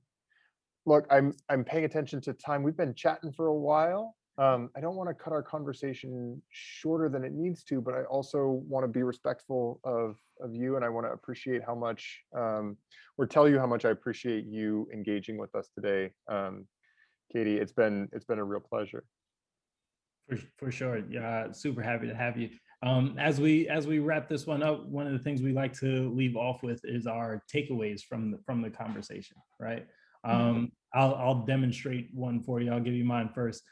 look, 0.86 1.08
I'm 1.10 1.34
I'm 1.50 1.64
paying 1.64 1.86
attention 1.86 2.22
to 2.22 2.34
time. 2.34 2.62
We've 2.62 2.78
been 2.78 2.94
chatting 2.94 3.32
for 3.32 3.48
a 3.48 3.54
while. 3.54 4.16
Um, 4.38 4.70
I 4.76 4.82
don't 4.82 4.98
want 4.98 5.10
to 5.10 5.14
cut 5.14 5.32
our 5.32 5.42
conversation 5.42 6.42
shorter 6.50 7.08
than 7.08 7.24
it 7.24 7.32
needs 7.32 7.64
to, 7.66 7.80
but 7.80 7.94
I 7.94 8.04
also 8.04 8.62
want 8.68 8.84
to 8.84 8.90
be 8.90 9.02
respectful 9.02 9.80
of 9.86 10.18
of 10.42 10.54
you, 10.54 10.76
and 10.76 10.84
I 10.84 10.90
want 10.90 11.08
to 11.08 11.12
appreciate 11.12 11.62
how 11.66 11.74
much 11.74 12.22
um, 12.38 12.78
or 13.18 13.26
tell 13.26 13.48
you 13.48 13.58
how 13.58 13.68
much 13.68 13.86
I 13.86 13.92
appreciate 13.92 14.46
you 14.46 14.90
engaging 14.94 15.38
with 15.38 15.56
us 15.56 15.70
today, 15.74 16.12
um, 16.28 16.68
Katie. 17.32 17.58
It's 17.58 17.72
been 17.72 18.10
it's 18.12 18.26
been 18.26 18.40
a 18.40 18.44
real 18.44 18.60
pleasure. 18.60 19.06
For, 20.28 20.38
for 20.58 20.72
sure. 20.72 21.02
Yeah, 21.10 21.52
super 21.52 21.82
happy 21.82 22.08
to 22.08 22.16
have 22.16 22.38
you. 22.38 22.50
Um, 22.84 23.16
as 23.18 23.40
we 23.40 23.68
as 23.68 23.88
we 23.88 24.00
wrap 24.00 24.28
this 24.28 24.46
one 24.46 24.62
up, 24.62 24.86
one 24.86 25.08
of 25.08 25.14
the 25.14 25.20
things 25.20 25.42
we 25.42 25.54
like 25.54 25.74
to 25.80 26.14
leave 26.14 26.36
off 26.36 26.62
with 26.62 26.82
is 26.84 27.08
our 27.08 27.44
takeaways 27.54 28.02
from 28.02 28.32
the 28.32 28.38
from 28.46 28.62
the 28.62 28.70
conversation, 28.70 29.38
right? 29.60 29.88
Mm-hmm. 30.26 30.42
Um, 30.42 30.72
I'll 30.94 31.16
I'll 31.16 31.46
demonstrate 31.46 32.10
one 32.14 32.42
for 32.42 32.62
you. 32.62 32.72
I'll 32.72 32.80
give 32.80 32.94
you 32.94 33.06
mine 33.06 33.30
first. 33.34 33.64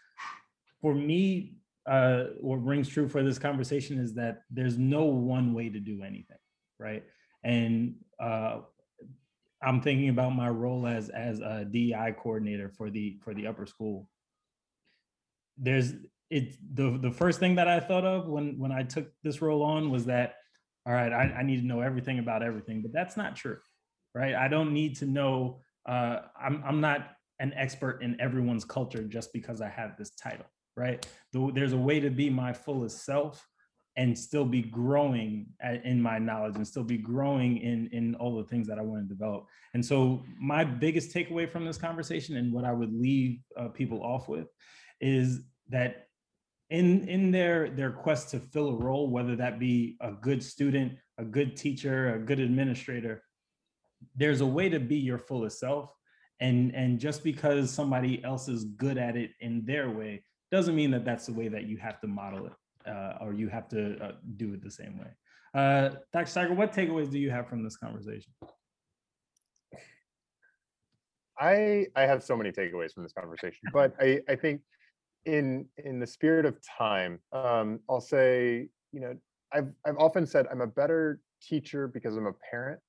For 0.82 0.94
me, 0.94 1.56
uh, 1.86 2.26
what 2.40 2.64
rings 2.64 2.88
true 2.88 3.08
for 3.08 3.24
this 3.24 3.40
conversation 3.40 4.00
is 4.00 4.14
that 4.16 4.44
there's 4.50 4.78
no 4.78 5.04
one 5.04 5.54
way 5.54 5.70
to 5.70 5.80
do 5.80 6.04
anything, 6.04 6.38
right? 6.80 7.04
And 7.44 7.96
uh, 8.20 8.60
I'm 9.62 9.82
thinking 9.82 10.10
about 10.10 10.36
my 10.36 10.50
role 10.50 10.88
as 10.88 11.10
as 11.10 11.40
a 11.40 11.66
DEI 11.70 12.16
coordinator 12.18 12.70
for 12.70 12.90
the 12.90 13.18
for 13.24 13.34
the 13.34 13.48
upper 13.48 13.66
school. 13.66 14.10
There's 15.58 15.94
it 16.30 16.56
the 16.74 16.98
the 17.02 17.12
first 17.12 17.40
thing 17.40 17.56
that 17.56 17.68
I 17.68 17.80
thought 17.80 18.06
of 18.06 18.28
when 18.28 18.58
when 18.58 18.72
I 18.72 18.84
took 18.84 19.12
this 19.24 19.42
role 19.42 19.64
on 19.64 19.90
was 19.90 20.06
that 20.06 20.36
all 20.86 20.94
right, 20.94 21.14
I, 21.14 21.36
I 21.40 21.44
need 21.44 21.62
to 21.62 21.66
know 21.68 21.80
everything 21.80 22.20
about 22.20 22.44
everything, 22.44 22.82
but 22.82 22.92
that's 22.92 23.16
not 23.16 23.36
true, 23.36 23.58
right? 24.14 24.36
I 24.36 24.48
don't 24.48 24.74
need 24.74 24.98
to 24.98 25.06
know. 25.06 25.60
Uh, 25.88 26.20
I'm 26.40 26.64
I'm 26.66 26.82
not 26.82 27.12
an 27.40 27.54
expert 27.56 28.02
in 28.02 28.20
everyone's 28.20 28.66
culture 28.66 29.04
just 29.04 29.32
because 29.34 29.62
I 29.62 29.70
have 29.70 29.98
this 29.98 30.12
title, 30.12 30.46
right? 30.76 31.06
There's 31.32 31.74
a 31.74 31.78
way 31.78 32.00
to 32.00 32.10
be 32.10 32.30
my 32.30 32.54
fullest 32.54 33.06
self 33.06 33.46
and 33.96 34.18
still 34.18 34.46
be 34.46 34.62
growing 34.62 35.46
in 35.84 36.02
my 36.02 36.18
knowledge 36.18 36.56
and 36.56 36.68
still 36.68 36.84
be 36.84 36.98
growing 36.98 37.58
in 37.58 37.90
in 37.92 38.16
all 38.16 38.38
the 38.38 38.44
things 38.46 38.68
that 38.68 38.80
I 38.80 38.82
want 38.82 39.08
to 39.08 39.14
develop. 39.14 39.46
And 39.74 39.86
so 39.86 40.24
my 40.40 40.64
biggest 40.64 41.14
takeaway 41.14 41.50
from 41.50 41.66
this 41.66 41.78
conversation 41.78 42.38
and 42.38 42.52
what 42.52 42.66
I 42.66 42.72
would 42.72 42.94
leave 42.94 43.40
uh, 43.58 43.68
people 43.70 44.02
off 44.04 44.28
with 44.28 44.48
is 45.00 45.42
that 45.70 46.08
in 46.74 47.08
in 47.08 47.32
their 47.32 47.70
their 47.70 47.92
quest 47.92 48.32
to 48.32 48.40
fill 48.40 48.70
a 48.70 48.76
role, 48.76 49.10
whether 49.10 49.36
that 49.36 49.60
be 49.60 49.96
a 50.02 50.12
good 50.12 50.44
student, 50.44 50.94
a 51.20 51.24
good 51.24 51.56
teacher, 51.56 52.16
a 52.16 52.20
good 52.20 52.40
administrator, 52.40 53.24
there's 54.16 54.42
a 54.42 54.46
way 54.46 54.70
to 54.70 54.80
be 54.80 54.96
your 54.96 55.20
fullest 55.20 55.60
self. 55.60 55.92
And 56.40 56.76
and 56.76 57.00
just 57.00 57.24
because 57.24 57.72
somebody 57.72 58.24
else 58.24 58.50
is 58.50 58.66
good 58.66 58.98
at 58.98 59.16
it 59.16 59.32
in 59.40 59.64
their 59.66 59.92
way 59.92 60.26
doesn't 60.52 60.76
mean 60.76 60.90
that 60.92 61.06
that's 61.06 61.28
the 61.28 61.34
way 61.34 61.48
that 61.48 61.66
you 61.66 61.78
have 61.78 62.02
to 62.02 62.08
model 62.08 62.48
it 62.48 62.90
uh, 62.90 63.14
or 63.22 63.34
you 63.34 63.50
have 63.50 63.70
to 63.70 64.04
uh, 64.04 64.12
do 64.36 64.54
it 64.54 64.64
the 64.64 64.72
same 64.72 64.98
way. 64.98 65.12
Uh, 65.54 65.96
Dr. 66.12 66.26
Steiger, 66.26 66.56
what 66.56 66.74
takeaways 66.74 67.12
do 67.12 67.20
you 67.20 67.30
have 67.30 67.48
from 67.48 67.64
this 67.64 67.78
conversation? 67.78 68.34
I 71.40 71.86
I 71.96 72.02
have 72.02 72.24
so 72.24 72.36
many 72.36 72.52
takeaways 72.52 72.94
from 72.94 73.04
this 73.04 73.14
conversation, 73.14 73.62
but 73.72 73.94
I 74.00 74.22
I 74.28 74.36
think 74.36 74.62
in 75.26 75.66
in 75.78 76.00
the 76.00 76.08
spirit 76.08 76.46
of 76.46 76.58
time, 76.66 77.20
um, 77.32 77.80
I'll 77.90 78.02
say 78.02 78.70
you 78.92 79.00
know 79.00 79.16
I've 79.54 79.72
I've 79.86 79.98
often 79.98 80.26
said 80.26 80.48
I'm 80.52 80.62
a 80.62 80.68
better 80.68 81.22
teacher 81.42 81.88
because 81.88 82.16
I'm 82.16 82.28
a 82.28 82.34
parent, 82.50 82.80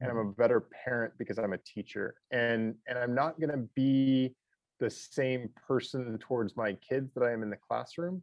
and 0.00 0.10
I'm 0.10 0.18
a 0.18 0.24
mm-hmm. 0.24 0.40
better 0.40 0.68
parent 0.84 1.14
because 1.18 1.38
I'm 1.38 1.52
a 1.52 1.58
teacher, 1.58 2.14
and 2.30 2.74
and 2.86 2.98
I'm 2.98 3.14
not 3.14 3.40
going 3.40 3.50
to 3.50 3.68
be 3.74 4.34
the 4.78 4.90
same 4.90 5.50
person 5.68 6.18
towards 6.18 6.56
my 6.56 6.72
kids 6.74 7.12
that 7.14 7.22
I 7.22 7.32
am 7.32 7.42
in 7.42 7.50
the 7.50 7.58
classroom. 7.68 8.22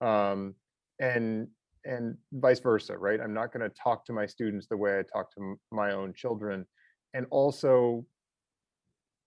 Um, 0.00 0.54
and 1.00 1.48
and 1.84 2.16
vice 2.32 2.60
versa 2.60 2.96
right 2.96 3.20
i'm 3.20 3.32
not 3.32 3.52
going 3.52 3.62
to 3.62 3.74
talk 3.76 4.04
to 4.04 4.12
my 4.12 4.26
students 4.26 4.66
the 4.66 4.76
way 4.76 4.98
i 4.98 5.02
talk 5.02 5.32
to 5.32 5.58
my 5.70 5.92
own 5.92 6.12
children 6.14 6.66
and 7.14 7.26
also 7.30 8.04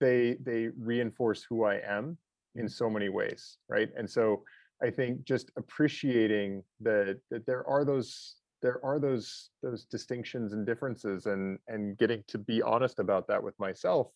they 0.00 0.36
they 0.42 0.68
reinforce 0.78 1.44
who 1.48 1.64
i 1.64 1.76
am 1.76 2.18
in 2.56 2.68
so 2.68 2.90
many 2.90 3.08
ways 3.08 3.58
right 3.68 3.90
and 3.96 4.08
so 4.08 4.42
i 4.82 4.90
think 4.90 5.22
just 5.24 5.50
appreciating 5.56 6.62
that 6.80 7.18
that 7.30 7.46
there 7.46 7.66
are 7.68 7.84
those 7.84 8.36
there 8.62 8.84
are 8.84 8.98
those 8.98 9.50
those 9.62 9.84
distinctions 9.84 10.52
and 10.52 10.66
differences 10.66 11.26
and 11.26 11.58
and 11.68 11.96
getting 11.98 12.22
to 12.26 12.38
be 12.38 12.60
honest 12.62 12.98
about 12.98 13.26
that 13.26 13.42
with 13.42 13.58
myself 13.58 14.08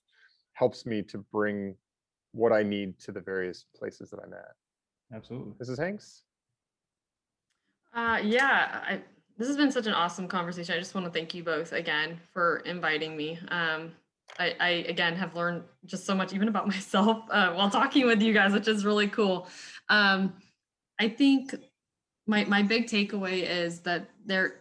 helps 0.55 0.85
me 0.87 1.03
to 1.03 1.19
bring 1.33 1.75
what 2.33 2.53
i 2.53 2.63
need 2.63 2.99
to 2.99 3.13
the 3.13 3.21
various 3.21 3.67
places 3.77 4.11
that 4.11 4.19
i'm 4.25 4.33
at 4.33 5.17
absolutely 5.17 5.53
mrs 5.55 5.79
hanks 5.79 6.25
uh, 7.95 8.19
yeah, 8.25 8.81
I, 8.87 9.03
this 9.39 9.47
has 9.49 9.57
been 9.57 9.71
such 9.71 9.87
an 9.87 9.95
awesome 9.95 10.27
conversation. 10.27 10.75
I 10.75 10.79
just 10.79 10.95
want 10.95 11.07
to 11.07 11.13
thank 11.13 11.33
you 11.33 11.45
both 11.45 11.73
again 11.73 12.21
for 12.33 12.59
inviting 12.59 13.17
me. 13.17 13.39
Um, 13.49 13.93
I, 14.39 14.55
I 14.61 14.69
again 14.89 15.15
have 15.17 15.37
learned 15.37 15.63
just 15.85 16.05
so 16.07 16.15
much 16.15 16.33
even 16.33 16.49
about 16.49 16.67
myself 16.75 17.25
uh, 17.31 17.53
while 17.53 17.71
talking 17.71 18.07
with 18.07 18.23
you 18.23 18.33
guys, 18.33 18.53
which 18.53 18.69
is 18.69 18.85
really 18.85 19.09
cool. 19.09 19.49
Um, 19.89 20.35
I 20.99 21.09
think 21.09 21.55
my 22.27 22.45
my 22.45 22.63
big 22.63 22.87
takeaway 22.87 23.49
is 23.49 23.81
that 23.81 24.09
there 24.25 24.61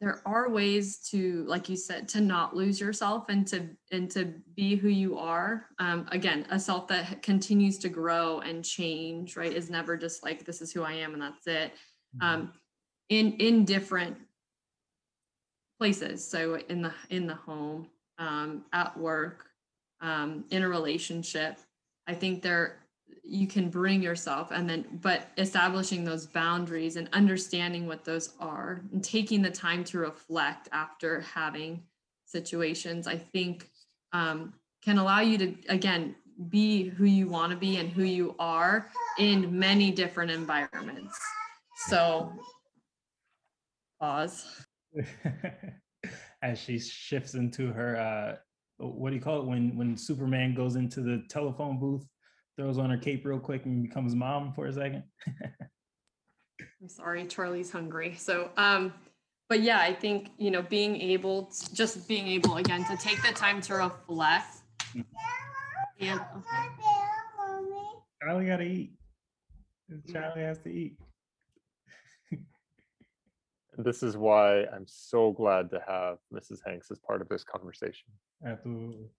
there 0.00 0.20
are 0.26 0.50
ways 0.50 0.98
to 1.10 1.44
like 1.46 1.68
you 1.68 1.76
said 1.76 2.08
to 2.08 2.20
not 2.20 2.54
lose 2.54 2.80
yourself 2.80 3.28
and 3.28 3.46
to 3.46 3.68
and 3.90 4.10
to 4.10 4.34
be 4.56 4.76
who 4.76 4.88
you 4.88 5.18
are 5.18 5.66
um, 5.78 6.06
again 6.12 6.46
a 6.50 6.58
self 6.58 6.88
that 6.88 7.22
continues 7.22 7.78
to 7.78 7.88
grow 7.88 8.40
and 8.40 8.64
change 8.64 9.36
right 9.36 9.52
is 9.52 9.70
never 9.70 9.96
just 9.96 10.22
like 10.22 10.44
this 10.44 10.60
is 10.60 10.72
who 10.72 10.82
i 10.82 10.92
am 10.92 11.14
and 11.14 11.22
that's 11.22 11.46
it 11.46 11.72
um, 12.20 12.52
in 13.08 13.32
in 13.34 13.64
different 13.64 14.16
places. 15.78 16.26
So 16.26 16.58
in 16.68 16.82
the 16.82 16.92
in 17.10 17.26
the 17.26 17.34
home, 17.34 17.88
um, 18.18 18.64
at 18.72 18.96
work, 18.96 19.46
um, 20.00 20.44
in 20.50 20.62
a 20.62 20.68
relationship, 20.68 21.58
I 22.06 22.14
think 22.14 22.42
there 22.42 22.80
you 23.22 23.46
can 23.46 23.70
bring 23.70 24.02
yourself 24.02 24.50
and 24.50 24.68
then 24.68 24.84
but 25.00 25.28
establishing 25.38 26.04
those 26.04 26.26
boundaries 26.26 26.96
and 26.96 27.08
understanding 27.12 27.86
what 27.86 28.04
those 28.04 28.34
are 28.38 28.82
and 28.92 29.02
taking 29.02 29.40
the 29.40 29.50
time 29.50 29.82
to 29.82 29.98
reflect 29.98 30.68
after 30.72 31.20
having 31.20 31.82
situations 32.26 33.06
i 33.06 33.16
think 33.16 33.70
um, 34.12 34.52
can 34.82 34.98
allow 34.98 35.20
you 35.20 35.38
to 35.38 35.54
again 35.68 36.14
be 36.48 36.88
who 36.88 37.04
you 37.04 37.28
want 37.28 37.50
to 37.50 37.56
be 37.56 37.76
and 37.76 37.90
who 37.90 38.04
you 38.04 38.34
are 38.38 38.90
in 39.18 39.58
many 39.58 39.90
different 39.90 40.30
environments 40.30 41.18
so 41.86 42.30
pause. 44.00 44.66
As 46.44 46.58
she 46.58 46.78
shifts 46.78 47.32
into 47.32 47.72
her 47.72 47.96
uh 47.96 48.36
what 48.76 49.08
do 49.08 49.16
you 49.16 49.22
call 49.22 49.40
it? 49.40 49.46
When 49.46 49.74
when 49.76 49.96
Superman 49.96 50.54
goes 50.54 50.76
into 50.76 51.00
the 51.00 51.24
telephone 51.30 51.80
booth, 51.80 52.06
throws 52.58 52.76
on 52.76 52.90
her 52.90 52.98
cape 52.98 53.24
real 53.24 53.38
quick 53.38 53.64
and 53.64 53.82
becomes 53.82 54.14
mom 54.14 54.52
for 54.52 54.66
a 54.66 54.72
second. 54.72 55.04
I'm 56.82 56.88
sorry, 56.88 57.26
Charlie's 57.26 57.70
hungry. 57.70 58.14
So 58.18 58.50
um 58.58 58.92
but 59.48 59.60
yeah, 59.62 59.78
I 59.78 59.94
think 59.94 60.32
you 60.36 60.50
know 60.50 60.60
being 60.60 61.00
able 61.00 61.46
to, 61.46 61.74
just 61.74 62.06
being 62.06 62.26
able 62.28 62.58
again 62.58 62.84
to 62.90 62.96
take 62.98 63.22
the 63.22 63.32
time 63.32 63.62
to 63.62 63.76
reflect. 63.76 64.58
And 65.98 66.20
Charlie 68.20 68.46
gotta 68.46 68.64
eat. 68.64 68.92
Charlie 70.12 70.42
has 70.42 70.58
to 70.58 70.68
eat 70.68 70.98
this 73.78 74.02
is 74.02 74.16
why 74.16 74.64
I'm 74.64 74.86
so 74.86 75.32
glad 75.32 75.70
to 75.70 75.82
have 75.86 76.18
Mrs. 76.32 76.58
Hanks 76.66 76.90
as 76.90 76.98
part 76.98 77.20
of 77.20 77.28
this 77.28 77.44
conversation. 77.44 78.08
Absolutely. 78.46 79.10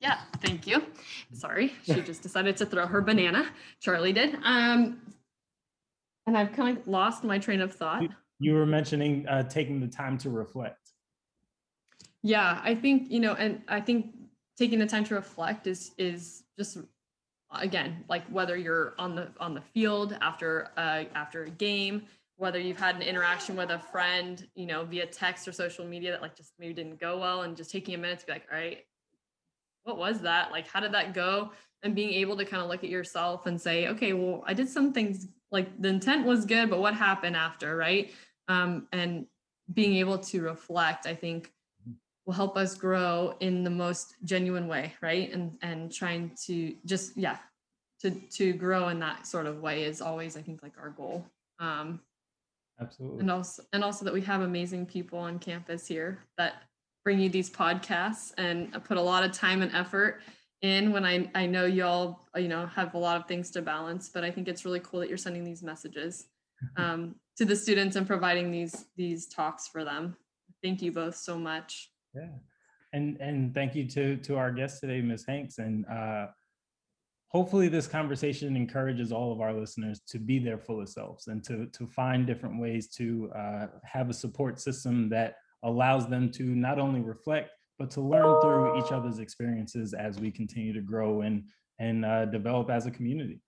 yeah, 0.00 0.18
thank 0.40 0.66
you. 0.66 0.82
Sorry, 1.32 1.72
she 1.82 2.00
just 2.02 2.22
decided 2.22 2.56
to 2.58 2.66
throw 2.66 2.86
her 2.86 3.00
banana. 3.00 3.48
Charlie 3.80 4.12
did. 4.12 4.36
Um, 4.42 5.00
and 6.26 6.36
I've 6.36 6.52
kind 6.52 6.76
of 6.76 6.86
lost 6.88 7.24
my 7.24 7.38
train 7.38 7.60
of 7.60 7.72
thought. 7.72 8.02
You 8.38 8.54
were 8.54 8.66
mentioning 8.66 9.26
uh, 9.28 9.44
taking 9.44 9.80
the 9.80 9.86
time 9.86 10.18
to 10.18 10.30
reflect. 10.30 10.90
Yeah, 12.22 12.60
I 12.62 12.74
think, 12.74 13.10
you 13.10 13.20
know, 13.20 13.34
and 13.34 13.62
I 13.68 13.80
think 13.80 14.12
taking 14.56 14.78
the 14.78 14.86
time 14.86 15.04
to 15.04 15.14
reflect 15.14 15.66
is 15.66 15.92
is 15.98 16.44
just 16.58 16.78
again 17.60 18.04
like 18.08 18.26
whether 18.28 18.56
you're 18.56 18.94
on 18.98 19.14
the 19.14 19.28
on 19.38 19.54
the 19.54 19.60
field 19.60 20.16
after 20.20 20.70
uh, 20.76 21.04
after 21.14 21.44
a 21.44 21.50
game 21.50 22.02
whether 22.38 22.58
you've 22.58 22.78
had 22.78 22.96
an 22.96 23.02
interaction 23.02 23.56
with 23.56 23.70
a 23.70 23.78
friend 23.78 24.46
you 24.54 24.66
know 24.66 24.84
via 24.84 25.06
text 25.06 25.46
or 25.46 25.52
social 25.52 25.86
media 25.86 26.10
that 26.10 26.22
like 26.22 26.34
just 26.36 26.52
maybe 26.58 26.74
didn't 26.74 27.00
go 27.00 27.18
well 27.18 27.42
and 27.42 27.56
just 27.56 27.70
taking 27.70 27.94
a 27.94 27.98
minute 27.98 28.18
to 28.18 28.26
be 28.26 28.32
like 28.32 28.46
all 28.50 28.58
right 28.58 28.84
what 29.86 29.98
was 29.98 30.20
that? 30.22 30.50
Like 30.50 30.66
how 30.66 30.80
did 30.80 30.92
that 30.92 31.14
go? 31.14 31.52
And 31.82 31.94
being 31.94 32.12
able 32.14 32.36
to 32.36 32.44
kind 32.44 32.62
of 32.62 32.68
look 32.68 32.82
at 32.82 32.90
yourself 32.90 33.46
and 33.46 33.60
say 33.60 33.86
okay 33.88 34.12
well 34.12 34.42
i 34.46 34.52
did 34.52 34.68
some 34.68 34.92
things 34.92 35.28
like 35.52 35.80
the 35.80 35.88
intent 35.88 36.26
was 36.26 36.44
good 36.44 36.68
but 36.68 36.80
what 36.80 36.94
happened 36.94 37.36
after? 37.36 37.76
Right? 37.76 38.12
Um, 38.48 38.88
and 38.92 39.26
being 39.72 39.96
able 39.96 40.18
to 40.18 40.42
reflect 40.42 41.06
i 41.06 41.14
think 41.14 41.52
will 42.26 42.34
help 42.34 42.56
us 42.56 42.74
grow 42.74 43.34
in 43.40 43.64
the 43.64 43.70
most 43.70 44.14
genuine 44.24 44.68
way 44.68 44.92
right 45.00 45.32
and 45.32 45.56
and 45.62 45.92
trying 45.92 46.30
to 46.46 46.74
just 46.84 47.16
yeah 47.16 47.38
to 48.00 48.10
to 48.30 48.52
grow 48.52 48.88
in 48.88 48.98
that 48.98 49.26
sort 49.26 49.46
of 49.46 49.60
way 49.60 49.84
is 49.84 50.00
always 50.00 50.36
i 50.36 50.42
think 50.42 50.62
like 50.62 50.74
our 50.78 50.90
goal 50.90 51.24
um 51.60 52.00
absolutely 52.80 53.20
and 53.20 53.30
also 53.30 53.62
and 53.72 53.82
also 53.82 54.04
that 54.04 54.12
we 54.12 54.20
have 54.20 54.42
amazing 54.42 54.84
people 54.84 55.18
on 55.18 55.38
campus 55.38 55.86
here 55.86 56.18
that 56.36 56.62
bring 57.06 57.20
you 57.20 57.28
these 57.28 57.48
podcasts 57.48 58.32
and 58.36 58.68
I 58.74 58.80
put 58.80 58.96
a 58.96 59.00
lot 59.00 59.22
of 59.22 59.30
time 59.30 59.62
and 59.62 59.72
effort 59.72 60.22
in 60.62 60.90
when 60.90 61.04
I, 61.04 61.30
I 61.36 61.46
know 61.46 61.64
y'all, 61.64 62.26
you 62.34 62.48
know, 62.48 62.66
have 62.66 62.94
a 62.94 62.98
lot 62.98 63.16
of 63.16 63.28
things 63.28 63.52
to 63.52 63.62
balance, 63.62 64.10
but 64.12 64.24
I 64.24 64.30
think 64.32 64.48
it's 64.48 64.64
really 64.64 64.80
cool 64.80 64.98
that 64.98 65.08
you're 65.08 65.16
sending 65.16 65.44
these 65.44 65.62
messages 65.62 66.26
um, 66.76 67.14
to 67.36 67.44
the 67.44 67.54
students 67.54 67.94
and 67.94 68.08
providing 68.08 68.50
these 68.50 68.86
these 68.96 69.28
talks 69.28 69.68
for 69.68 69.84
them. 69.84 70.16
Thank 70.64 70.82
you 70.82 70.90
both 70.90 71.14
so 71.14 71.38
much. 71.38 71.90
Yeah. 72.16 72.28
And 72.92 73.18
and 73.20 73.54
thank 73.54 73.74
you 73.74 73.88
to 73.90 74.16
to 74.18 74.36
our 74.36 74.50
guest 74.50 74.80
today, 74.80 75.00
Ms. 75.00 75.24
Hanks. 75.26 75.58
And 75.58 75.84
uh 75.86 76.26
hopefully 77.28 77.68
this 77.68 77.86
conversation 77.86 78.56
encourages 78.56 79.12
all 79.12 79.32
of 79.32 79.40
our 79.40 79.52
listeners 79.52 80.00
to 80.08 80.18
be 80.18 80.38
their 80.38 80.58
fullest 80.58 80.94
selves 80.94 81.26
and 81.26 81.44
to 81.44 81.66
to 81.66 81.86
find 81.86 82.26
different 82.26 82.60
ways 82.60 82.88
to 82.88 83.30
uh, 83.36 83.66
have 83.84 84.08
a 84.08 84.14
support 84.14 84.60
system 84.60 85.08
that 85.08 85.34
allows 85.62 86.08
them 86.08 86.30
to 86.30 86.44
not 86.44 86.78
only 86.78 87.00
reflect 87.00 87.50
but 87.78 87.90
to 87.90 88.00
learn 88.00 88.40
through 88.40 88.78
each 88.78 88.90
other's 88.90 89.18
experiences 89.18 89.92
as 89.92 90.18
we 90.18 90.30
continue 90.30 90.72
to 90.72 90.80
grow 90.80 91.22
and 91.22 91.44
and 91.78 92.06
uh, 92.06 92.24
develop 92.24 92.70
as 92.70 92.86
a 92.86 92.90
community. 92.90 93.38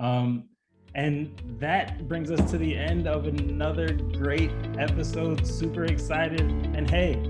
Um, 0.00 0.48
and 0.94 1.38
that 1.58 2.08
brings 2.08 2.30
us 2.30 2.50
to 2.50 2.56
the 2.56 2.74
end 2.74 3.06
of 3.06 3.26
another 3.26 3.88
great 3.92 4.52
episode. 4.78 5.46
Super 5.46 5.84
excited. 5.84 6.40
And 6.40 6.88
hey, 6.88 7.22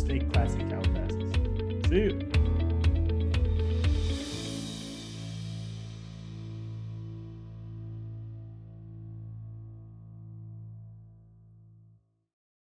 stay 0.00 0.18
classic 0.32 0.66
Calabasas. 0.68 1.32
See 1.88 1.96
you. 1.96 2.39